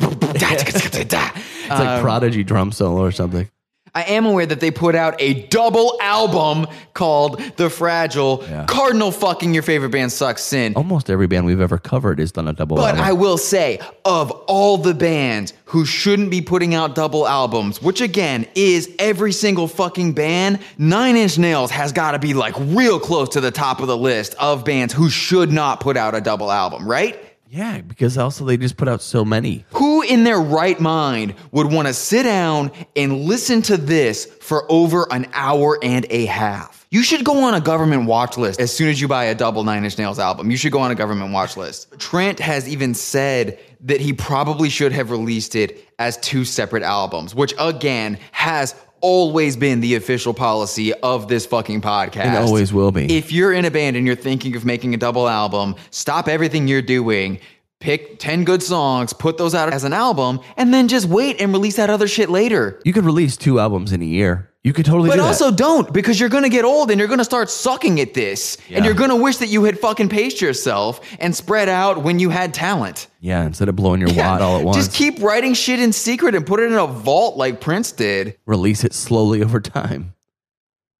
boom 0.00 0.18
boom 0.18 0.32
ta 0.34 0.54
ta 0.56 0.88
ta 0.88 1.04
ta. 1.04 1.32
It's 1.36 1.68
like 1.68 1.88
um, 1.88 2.02
Prodigy 2.02 2.44
drum 2.44 2.72
solo 2.72 3.02
or 3.02 3.12
something. 3.12 3.48
I 3.94 4.02
am 4.04 4.26
aware 4.26 4.46
that 4.46 4.60
they 4.60 4.70
put 4.70 4.94
out 4.94 5.20
a 5.20 5.46
double 5.48 5.98
album 6.00 6.66
called 6.94 7.40
The 7.56 7.68
Fragile. 7.70 8.44
Yeah. 8.48 8.66
Cardinal 8.66 9.10
fucking 9.10 9.52
your 9.52 9.62
favorite 9.62 9.90
band 9.90 10.12
sucks 10.12 10.42
sin. 10.42 10.74
Almost 10.76 11.10
every 11.10 11.26
band 11.26 11.46
we've 11.46 11.60
ever 11.60 11.78
covered 11.78 12.18
has 12.18 12.32
done 12.32 12.48
a 12.48 12.52
double 12.52 12.76
But 12.76 12.90
album. 12.90 13.04
I 13.04 13.12
will 13.12 13.38
say, 13.38 13.80
of 14.04 14.30
all 14.46 14.76
the 14.76 14.94
bands 14.94 15.52
who 15.64 15.84
shouldn't 15.84 16.30
be 16.30 16.40
putting 16.40 16.74
out 16.74 16.94
double 16.94 17.26
albums, 17.26 17.80
which 17.82 18.00
again 18.00 18.46
is 18.54 18.94
every 18.98 19.32
single 19.32 19.68
fucking 19.68 20.12
band, 20.12 20.60
Nine 20.78 21.16
Inch 21.16 21.38
Nails 21.38 21.70
has 21.70 21.92
got 21.92 22.12
to 22.12 22.18
be 22.18 22.34
like 22.34 22.54
real 22.58 23.00
close 23.00 23.30
to 23.30 23.40
the 23.40 23.50
top 23.50 23.80
of 23.80 23.86
the 23.86 23.96
list 23.96 24.34
of 24.38 24.64
bands 24.64 24.92
who 24.94 25.10
should 25.10 25.52
not 25.52 25.80
put 25.80 25.96
out 25.96 26.14
a 26.14 26.20
double 26.20 26.50
album, 26.50 26.86
right? 26.86 27.18
Yeah, 27.50 27.80
because 27.80 28.16
also 28.16 28.44
they 28.44 28.56
just 28.56 28.76
put 28.76 28.86
out 28.86 29.02
so 29.02 29.24
many. 29.24 29.64
Who 29.72 30.02
in 30.02 30.22
their 30.22 30.38
right 30.38 30.78
mind 30.78 31.34
would 31.50 31.66
want 31.66 31.88
to 31.88 31.94
sit 31.94 32.22
down 32.22 32.70
and 32.94 33.22
listen 33.22 33.60
to 33.62 33.76
this 33.76 34.26
for 34.40 34.70
over 34.70 35.12
an 35.12 35.26
hour 35.32 35.76
and 35.82 36.06
a 36.10 36.26
half? 36.26 36.86
You 36.92 37.02
should 37.02 37.24
go 37.24 37.42
on 37.42 37.54
a 37.54 37.60
government 37.60 38.06
watch 38.06 38.38
list 38.38 38.60
as 38.60 38.72
soon 38.72 38.88
as 38.88 39.00
you 39.00 39.08
buy 39.08 39.24
a 39.24 39.34
double 39.34 39.64
Nine 39.64 39.84
Inch 39.84 39.98
Nails 39.98 40.20
album. 40.20 40.50
You 40.52 40.56
should 40.56 40.70
go 40.70 40.78
on 40.78 40.92
a 40.92 40.94
government 40.94 41.32
watch 41.32 41.56
list. 41.56 41.92
Trent 41.98 42.38
has 42.38 42.68
even 42.68 42.94
said 42.94 43.58
that 43.80 44.00
he 44.00 44.12
probably 44.12 44.68
should 44.68 44.92
have 44.92 45.10
released 45.10 45.56
it 45.56 45.88
as 45.98 46.18
two 46.18 46.44
separate 46.44 46.84
albums, 46.84 47.34
which 47.34 47.52
again 47.58 48.16
has 48.30 48.76
always 49.00 49.56
been 49.56 49.80
the 49.80 49.94
official 49.94 50.34
policy 50.34 50.92
of 50.94 51.28
this 51.28 51.46
fucking 51.46 51.80
podcast. 51.80 52.24
And 52.24 52.36
always 52.36 52.72
will 52.72 52.92
be. 52.92 53.16
If 53.16 53.32
you're 53.32 53.52
in 53.52 53.64
a 53.64 53.70
band 53.70 53.96
and 53.96 54.06
you're 54.06 54.16
thinking 54.16 54.56
of 54.56 54.64
making 54.64 54.94
a 54.94 54.96
double 54.96 55.28
album, 55.28 55.76
stop 55.90 56.28
everything 56.28 56.68
you're 56.68 56.82
doing. 56.82 57.40
Pick 57.80 58.18
10 58.18 58.44
good 58.44 58.62
songs, 58.62 59.14
put 59.14 59.38
those 59.38 59.54
out 59.54 59.72
as 59.72 59.84
an 59.84 59.94
album, 59.94 60.40
and 60.58 60.74
then 60.74 60.86
just 60.86 61.06
wait 61.06 61.40
and 61.40 61.50
release 61.50 61.76
that 61.76 61.88
other 61.88 62.06
shit 62.06 62.28
later. 62.28 62.78
You 62.84 62.92
could 62.92 63.06
release 63.06 63.38
two 63.38 63.58
albums 63.58 63.92
in 63.92 64.02
a 64.02 64.06
year. 64.06 64.49
You 64.62 64.74
could 64.74 64.84
totally 64.84 65.08
But 65.08 65.14
do 65.16 65.22
that. 65.22 65.26
also 65.28 65.50
don't 65.50 65.90
because 65.90 66.20
you're 66.20 66.28
gonna 66.28 66.50
get 66.50 66.66
old 66.66 66.90
and 66.90 66.98
you're 66.98 67.08
gonna 67.08 67.24
start 67.24 67.48
sucking 67.48 67.98
at 67.98 68.12
this. 68.12 68.58
Yeah. 68.68 68.76
And 68.76 68.84
you're 68.84 68.94
gonna 68.94 69.16
wish 69.16 69.38
that 69.38 69.46
you 69.48 69.64
had 69.64 69.78
fucking 69.78 70.10
paced 70.10 70.42
yourself 70.42 71.00
and 71.18 71.34
spread 71.34 71.70
out 71.70 72.02
when 72.02 72.18
you 72.18 72.28
had 72.28 72.52
talent. 72.52 73.06
yeah, 73.20 73.42
instead 73.44 73.70
of 73.70 73.76
blowing 73.76 74.02
your 74.02 74.12
wad 74.14 74.42
all 74.42 74.58
at 74.58 74.64
once, 74.64 74.76
Just 74.76 74.92
keep 74.92 75.22
writing 75.22 75.54
shit 75.54 75.80
in 75.80 75.94
secret 75.94 76.34
and 76.34 76.46
put 76.46 76.60
it 76.60 76.64
in 76.70 76.74
a 76.74 76.86
vault 76.86 77.38
like 77.38 77.60
Prince 77.62 77.90
did. 77.92 78.36
release 78.44 78.84
it 78.84 78.92
slowly 78.92 79.42
over 79.46 79.60
time. 79.60 80.12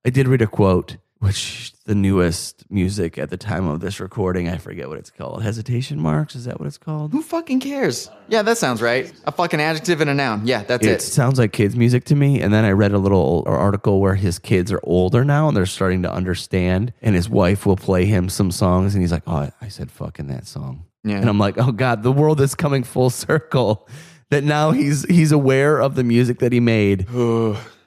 I 0.06 0.08
did 0.10 0.26
read 0.26 0.40
a 0.40 0.46
quote, 0.46 0.96
which 1.20 1.72
the 1.84 1.94
newest 1.94 2.64
music 2.70 3.18
at 3.18 3.30
the 3.30 3.36
time 3.36 3.66
of 3.66 3.80
this 3.80 4.00
recording, 4.00 4.48
I 4.48 4.56
forget 4.56 4.88
what 4.88 4.98
it's 4.98 5.10
called. 5.10 5.42
Hesitation 5.42 6.00
marks? 6.00 6.34
Is 6.34 6.44
that 6.46 6.58
what 6.58 6.66
it's 6.66 6.78
called? 6.78 7.12
Who 7.12 7.22
fucking 7.22 7.60
cares? 7.60 8.10
Yeah, 8.28 8.42
that 8.42 8.58
sounds 8.58 8.80
right. 8.80 9.12
A 9.26 9.32
fucking 9.32 9.60
adjective 9.60 10.00
and 10.00 10.08
a 10.10 10.14
noun. 10.14 10.46
Yeah, 10.46 10.62
that's 10.64 10.84
It 10.86 10.90
it. 10.92 11.02
sounds 11.02 11.38
like 11.38 11.52
kids' 11.52 11.76
music 11.76 12.04
to 12.06 12.14
me. 12.16 12.40
And 12.40 12.52
then 12.54 12.64
I 12.64 12.70
read 12.72 12.92
a 12.92 12.98
little 12.98 13.44
article 13.46 14.00
where 14.00 14.14
his 14.14 14.38
kids 14.38 14.72
are 14.72 14.80
older 14.82 15.24
now 15.24 15.48
and 15.48 15.56
they're 15.56 15.66
starting 15.66 16.02
to 16.02 16.12
understand. 16.12 16.92
And 17.02 17.14
his 17.14 17.28
wife 17.28 17.66
will 17.66 17.76
play 17.76 18.06
him 18.06 18.28
some 18.28 18.50
songs, 18.50 18.94
and 18.94 19.02
he's 19.02 19.12
like, 19.12 19.22
"Oh, 19.26 19.50
I 19.60 19.68
said 19.68 19.90
fucking 19.90 20.26
that 20.28 20.46
song." 20.46 20.84
Yeah. 21.04 21.16
And 21.16 21.28
I'm 21.28 21.38
like, 21.38 21.58
"Oh 21.58 21.72
God, 21.72 22.02
the 22.02 22.12
world 22.12 22.40
is 22.40 22.54
coming 22.54 22.82
full 22.82 23.10
circle." 23.26 23.86
That 24.30 24.44
now 24.44 24.70
he's 24.70 25.04
he's 25.06 25.32
aware 25.32 25.80
of 25.80 25.96
the 25.96 26.04
music 26.04 26.38
that 26.38 26.52
he 26.52 26.60
made. 26.60 27.06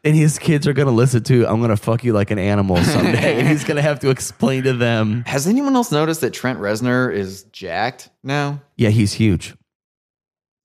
And 0.05 0.15
his 0.15 0.37
kids 0.37 0.67
are 0.67 0.73
gonna 0.73 0.91
listen 0.91 1.23
to 1.23 1.47
"I'm 1.47 1.61
gonna 1.61 1.77
fuck 1.77 2.03
you 2.03 2.11
like 2.13 2.29
an 2.31 2.37
animal" 2.39 2.75
someday, 2.83 3.39
and 3.39 3.47
he's 3.47 3.63
gonna 3.63 3.81
have 3.81 3.99
to 4.01 4.09
explain 4.09 4.63
to 4.63 4.73
them. 4.73 5.23
Has 5.25 5.47
anyone 5.47 5.75
else 5.75 5.91
noticed 5.91 6.21
that 6.21 6.31
Trent 6.33 6.59
Reznor 6.59 7.13
is 7.13 7.43
jacked 7.45 8.09
now? 8.23 8.61
Yeah, 8.75 8.89
he's 8.89 9.13
huge. 9.13 9.55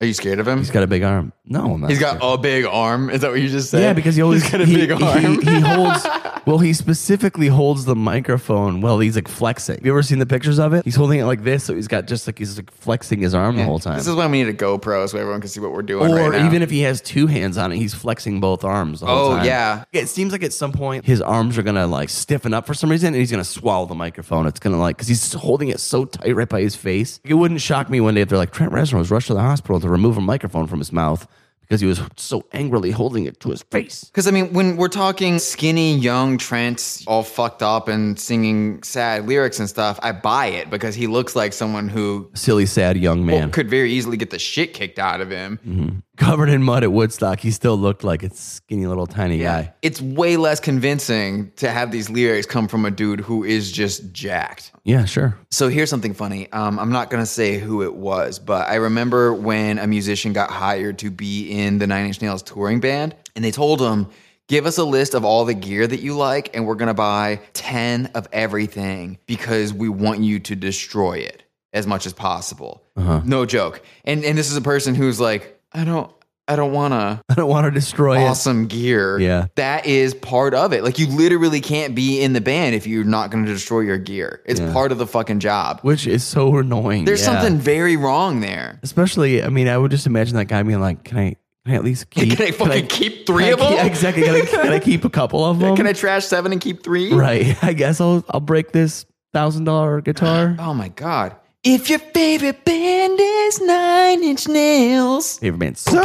Are 0.01 0.07
you 0.07 0.15
scared 0.15 0.39
of 0.39 0.47
him? 0.47 0.59
He's 0.59 0.71
got 0.71 0.83
a 0.85 0.87
big 0.87 1.03
arm. 1.03 1.33
No, 1.45 1.75
I'm 1.75 1.81
not 1.81 1.91
He's 1.91 1.99
got 1.99 2.19
scared. 2.19 2.39
a 2.39 2.43
big 2.43 2.65
arm. 2.67 3.11
Is 3.11 3.21
that 3.23 3.31
what 3.33 3.41
you 3.41 3.49
just 3.49 3.71
said? 3.71 3.81
yeah, 3.83 3.93
because 3.93 4.15
he 4.15 4.23
always 4.23 4.43
He's 4.43 4.53
got 4.53 4.61
a 4.61 4.65
he- 4.65 4.75
big 4.77 4.97
he- 4.97 5.05
arm. 5.05 5.41
He, 5.43 5.61
holds 5.61 6.03
Well, 6.49 6.57
he 6.57 6.73
specifically 6.73 7.49
holds 7.49 7.85
the 7.85 7.95
microphone 7.95 8.81
while 8.81 8.99
he's 9.01 9.17
like 9.17 9.29
flexing. 9.29 9.75
Have 9.77 9.85
you 9.85 9.93
ever 9.93 10.03
seen 10.03 10.19
the 10.19 10.25
pictures 10.25 10.59
of 10.59 10.73
it? 10.73 10.83
He's 10.83 10.95
holding 10.97 11.21
it 11.21 11.27
like 11.27 11.43
this, 11.45 11.63
so 11.63 11.75
he's 11.75 11.89
got 11.89 12.07
just 12.07 12.27
like 12.27 12.39
he's 12.39 12.57
like 12.57 12.71
flexing 12.71 13.21
his 13.21 13.35
arm 13.35 13.59
the 13.59 13.65
whole 13.65 13.79
time. 13.79 13.99
This 13.99 14.07
is 14.07 14.15
why 14.15 14.27
we 14.29 14.43
need 14.43 14.49
a 14.49 14.55
GoPro 14.55 15.07
so 15.11 15.19
everyone 15.19 15.43
can 15.43 15.51
see 15.51 15.61
what 15.61 15.73
we're 15.73 15.83
doing 15.83 16.11
or 16.11 16.31
right 16.31 16.41
now. 16.41 16.47
even 16.47 16.63
if 16.63 16.71
he 16.71 16.81
has 16.81 17.03
two 17.03 17.27
hands 17.27 17.59
on 17.59 17.71
it, 17.71 17.77
he's 17.77 17.93
flexing 17.93 18.41
both 18.41 18.65
arms. 18.65 19.01
The 19.01 19.07
whole 19.09 19.33
Oh, 19.33 19.37
time. 19.37 19.45
yeah. 19.45 19.85
It 19.93 20.07
seems 20.09 20.33
like 20.33 20.43
at 20.43 20.55
some 20.55 20.73
point 20.73 21.05
his 21.05 21.21
arms 21.21 21.59
are 21.59 21.63
gonna 21.63 21.87
like 21.87 22.09
stiffen 22.09 22.55
up 22.55 22.67
for 22.67 22.73
some 22.73 22.91
reason, 22.91 23.09
and 23.09 23.17
he's 23.17 23.31
gonna 23.31 23.45
swallow 23.45 23.85
the 23.85 23.95
microphone. 23.95 24.47
It's 24.47 24.59
gonna 24.59 24.81
like 24.81 24.97
because 24.97 25.09
he's 25.09 25.35
holding 25.35 25.69
it 25.69 25.81
so 25.81 26.07
tight 26.07 26.35
right 26.35 26.49
by 26.49 26.63
his 26.63 26.75
face. 26.75 27.21
It 27.25 27.35
wouldn't 27.35 27.61
shock 27.61 27.91
me 27.91 28.01
one 28.01 28.15
day 28.15 28.23
if 28.23 28.31
they're 28.31 28.39
like 28.39 28.53
Trent 28.53 28.73
Reznor 28.73 28.95
was 29.01 29.11
rushed 29.11 29.27
to 29.27 29.35
the 29.35 29.43
hospital 29.43 29.81
to 29.81 29.89
remove 29.91 30.17
a 30.17 30.23
microphone 30.23 30.67
from 30.67 30.79
his 30.79 30.95
mouth 30.95 31.27
because 31.69 31.81
he 31.81 31.87
was 31.87 32.01
so 32.17 32.47
angrily 32.53 32.91
holding 32.91 33.27
it 33.27 33.41
to 33.41 33.51
his 33.51 33.63
face. 33.65 34.05
Because 34.05 34.27
I 34.27 34.31
mean, 34.31 34.53
when 34.55 34.77
we're 34.77 34.89
talking 34.89 35.39
skinny, 35.39 35.97
young 35.97 36.39
Trent, 36.39 37.03
all 37.07 37.23
fucked 37.23 37.63
up 37.63 37.89
and 37.89 38.19
singing 38.19 38.83
sad 38.83 39.27
lyrics 39.27 39.59
and 39.59 39.69
stuff, 39.69 39.99
I 40.03 40.13
buy 40.13 40.47
it 40.47 40.71
because 40.71 40.95
he 40.95 41.07
looks 41.07 41.37
like 41.37 41.53
someone 41.53 41.89
who 41.89 42.31
Silly, 42.35 42.65
sad 42.65 42.97
young 42.97 43.27
man. 43.27 43.51
could 43.51 43.69
very 43.69 43.93
easily 43.93 44.17
get 44.17 44.31
the 44.31 44.39
shit 44.39 44.73
kicked 44.73 44.99
out 44.99 45.21
of 45.21 45.31
him. 45.31 45.59
Mm-hmm. 45.67 45.99
Covered 46.19 46.49
in 46.49 46.65
mud 46.65 46.83
at 46.83 46.91
Woodstock, 46.91 47.39
he 47.39 47.53
still 47.53 47.77
looked 47.77 48.03
like 48.03 48.25
a 48.25 48.35
skinny 48.35 48.87
little 48.87 49.07
tiny 49.07 49.39
guy. 49.39 49.73
It's 49.83 50.03
way 50.03 50.37
less 50.37 50.59
convincing 50.59 51.53
to 51.57 51.71
have 51.71 51.93
these 51.93 52.11
lyrics 52.11 52.45
come 52.45 52.67
from 52.67 52.85
a 52.85 52.91
dude 52.91 53.21
who 53.21 53.45
is 53.45 53.71
just 53.71 54.13
jacked. 54.13 54.73
Yeah, 54.83 55.05
sure. 55.05 55.39
So 55.53 55.69
here's 55.69 55.89
something 55.89 56.15
funny. 56.15 56.51
Um, 56.53 56.79
I'm 56.81 56.91
not 56.91 57.11
gonna 57.11 57.25
say 57.25 57.59
who 57.59 57.83
it 57.83 57.95
was, 57.95 58.41
but 58.41 58.69
I 58.69 58.75
remember 58.75 59.33
when 59.33 59.79
a 59.79 59.87
musician 59.87 60.33
got 60.33 60.51
hired 60.51 60.99
to 60.99 61.11
be 61.11 61.53
in 61.53 61.79
the 61.79 61.87
Nine 61.87 62.07
Inch 62.07 62.21
Nails 62.21 62.43
touring 62.43 62.81
band, 62.81 63.15
and 63.37 63.45
they 63.45 63.53
told 63.53 63.81
him, 63.81 64.09
"Give 64.49 64.67
us 64.67 64.77
a 64.77 64.85
list 64.85 65.15
of 65.15 65.25
all 65.25 65.45
the 65.45 65.55
gear 65.55 65.87
that 65.87 66.01
you 66.01 66.17
like, 66.17 66.51
and 66.53 66.67
we're 66.67 66.75
gonna 66.75 66.95
buy 66.95 67.41
ten 67.53 68.11
of 68.15 68.27
everything 68.33 69.19
because 69.27 69.73
we 69.73 69.89
want 69.89 70.21
you 70.21 70.41
to 70.41 70.57
destroy 70.57 71.19
it 71.19 71.45
as 71.73 71.87
much 71.87 72.07
as 72.07 72.13
possible." 72.13 72.83
No 73.25 73.47
joke. 73.47 73.83
And 74.05 74.25
and 74.25 74.37
this 74.37 74.51
is 74.51 74.57
a 74.57 74.61
person 74.61 74.97
who's 74.97 75.21
like, 75.21 75.58
"I 75.73 75.85
don't, 75.85 76.11
I 76.47 76.57
don't 76.57 76.73
wanna." 76.73 77.21
I 77.29 77.35
don't 77.35 77.49
want 77.49 77.65
to 77.67 77.71
destroy 77.71 78.21
it. 78.21 78.27
awesome 78.29 78.67
gear. 78.67 79.19
Yeah. 79.19 79.47
That 79.57 79.87
is 79.87 80.15
part 80.15 80.55
of 80.55 80.73
it. 80.73 80.83
Like 80.85 80.99
you 80.99 81.07
literally 81.07 81.61
can't 81.61 81.95
be 81.95 82.21
in 82.21 82.33
the 82.33 82.41
band 82.41 82.75
if 82.75 82.87
you're 82.87 83.05
not 83.05 83.31
going 83.31 83.45
to 83.45 83.53
destroy 83.53 83.81
your 83.81 83.99
gear. 83.99 84.43
It's 84.47 84.61
part 84.61 84.93
of 84.93 84.99
the 84.99 85.07
fucking 85.07 85.41
job. 85.41 85.81
Which 85.83 86.07
is 86.07 86.25
so 86.25 86.57
annoying. 86.59 87.05
There's 87.05 87.21
Yeah. 87.21 87.41
something 87.41 87.59
very 87.59 87.97
wrong 87.97 88.41
there. 88.41 88.81
Especially, 88.83 89.43
I 89.43 89.49
mean, 89.51 89.69
I 89.69 89.77
would 89.79 89.91
just 89.91 90.07
imagine 90.07 90.37
that 90.37 90.47
guy 90.47 90.63
being 90.63 90.81
like, 90.81 91.05
"Can 91.05 91.19
I, 91.19 91.37
can 91.65 91.75
I 91.75 91.77
at 91.77 91.85
least 91.85 92.09
keep? 92.11 92.37
Can 92.37 92.47
I 92.47 92.51
fucking 92.53 92.87
keep 92.87 93.27
three 93.27 93.45
can 93.45 93.51
I 93.51 93.53
of 93.53 93.59
them? 93.59 93.73
keep- 93.77 93.85
exactly. 93.93 94.23
Can 94.25 94.35
I, 94.35 94.41
can 94.41 94.73
I 94.73 94.79
keep 94.81 95.05
a 95.05 95.11
couple 95.11 95.45
of 95.45 95.59
them? 95.61 95.77
Can 95.77 95.87
I 95.87 95.93
trash 95.93 96.25
seven 96.25 96.53
and 96.53 96.61
keep 96.61 96.83
three? 96.83 97.13
Right. 97.13 97.63
I 97.63 97.75
guess 97.75 98.01
I'll 98.01 98.25
I'll 98.31 98.41
break 98.41 98.73
this 98.73 99.05
thousand 99.35 99.65
dollar 99.65 100.01
guitar. 100.01 100.57
Oh 100.61 100.73
my 100.73 100.89
god. 100.89 101.37
If 101.65 101.91
your 101.91 101.99
favorite 101.99 102.65
band 102.65 103.19
is 103.19 103.61
Nine 103.61 104.23
Inch 104.23 104.47
Nails. 104.47 105.39
Favorite 105.39 105.59
band. 105.59 105.77
sucks. 105.77 105.99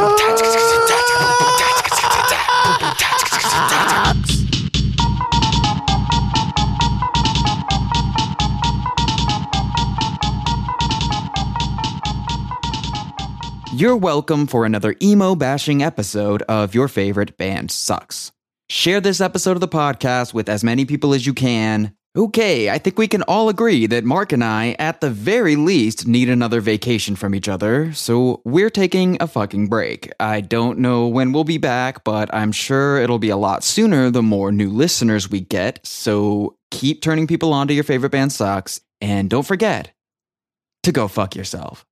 You're 13.72 13.96
welcome 13.96 14.48
for 14.48 14.66
another 14.66 14.96
emo 15.00 15.36
bashing 15.36 15.84
episode 15.84 16.42
of 16.42 16.74
Your 16.74 16.88
Favorite 16.88 17.38
Band 17.38 17.70
Sucks. 17.70 18.32
Share 18.68 19.00
this 19.00 19.20
episode 19.20 19.52
of 19.52 19.60
the 19.60 19.68
podcast 19.68 20.34
with 20.34 20.48
as 20.48 20.64
many 20.64 20.84
people 20.84 21.14
as 21.14 21.24
you 21.24 21.32
can. 21.32 21.94
Okay, 22.16 22.70
I 22.70 22.78
think 22.78 22.96
we 22.96 23.08
can 23.08 23.22
all 23.22 23.48
agree 23.48 23.88
that 23.88 24.04
Mark 24.04 24.30
and 24.30 24.44
I, 24.44 24.76
at 24.78 25.00
the 25.00 25.10
very 25.10 25.56
least, 25.56 26.06
need 26.06 26.28
another 26.28 26.60
vacation 26.60 27.16
from 27.16 27.34
each 27.34 27.48
other, 27.48 27.92
so 27.92 28.40
we're 28.44 28.70
taking 28.70 29.16
a 29.20 29.26
fucking 29.26 29.66
break. 29.66 30.12
I 30.20 30.40
don't 30.40 30.78
know 30.78 31.08
when 31.08 31.32
we'll 31.32 31.42
be 31.42 31.58
back, 31.58 32.04
but 32.04 32.32
I'm 32.32 32.52
sure 32.52 32.98
it'll 32.98 33.18
be 33.18 33.30
a 33.30 33.36
lot 33.36 33.64
sooner 33.64 34.10
the 34.10 34.22
more 34.22 34.52
new 34.52 34.70
listeners 34.70 35.28
we 35.28 35.40
get, 35.40 35.84
so 35.84 36.56
keep 36.70 37.02
turning 37.02 37.26
people 37.26 37.52
on 37.52 37.66
to 37.66 37.74
your 37.74 37.82
favorite 37.82 38.12
band 38.12 38.32
sucks, 38.32 38.80
and 39.00 39.28
don't 39.28 39.42
forget 39.42 39.90
to 40.84 40.92
go 40.92 41.08
fuck 41.08 41.34
yourself. 41.34 41.84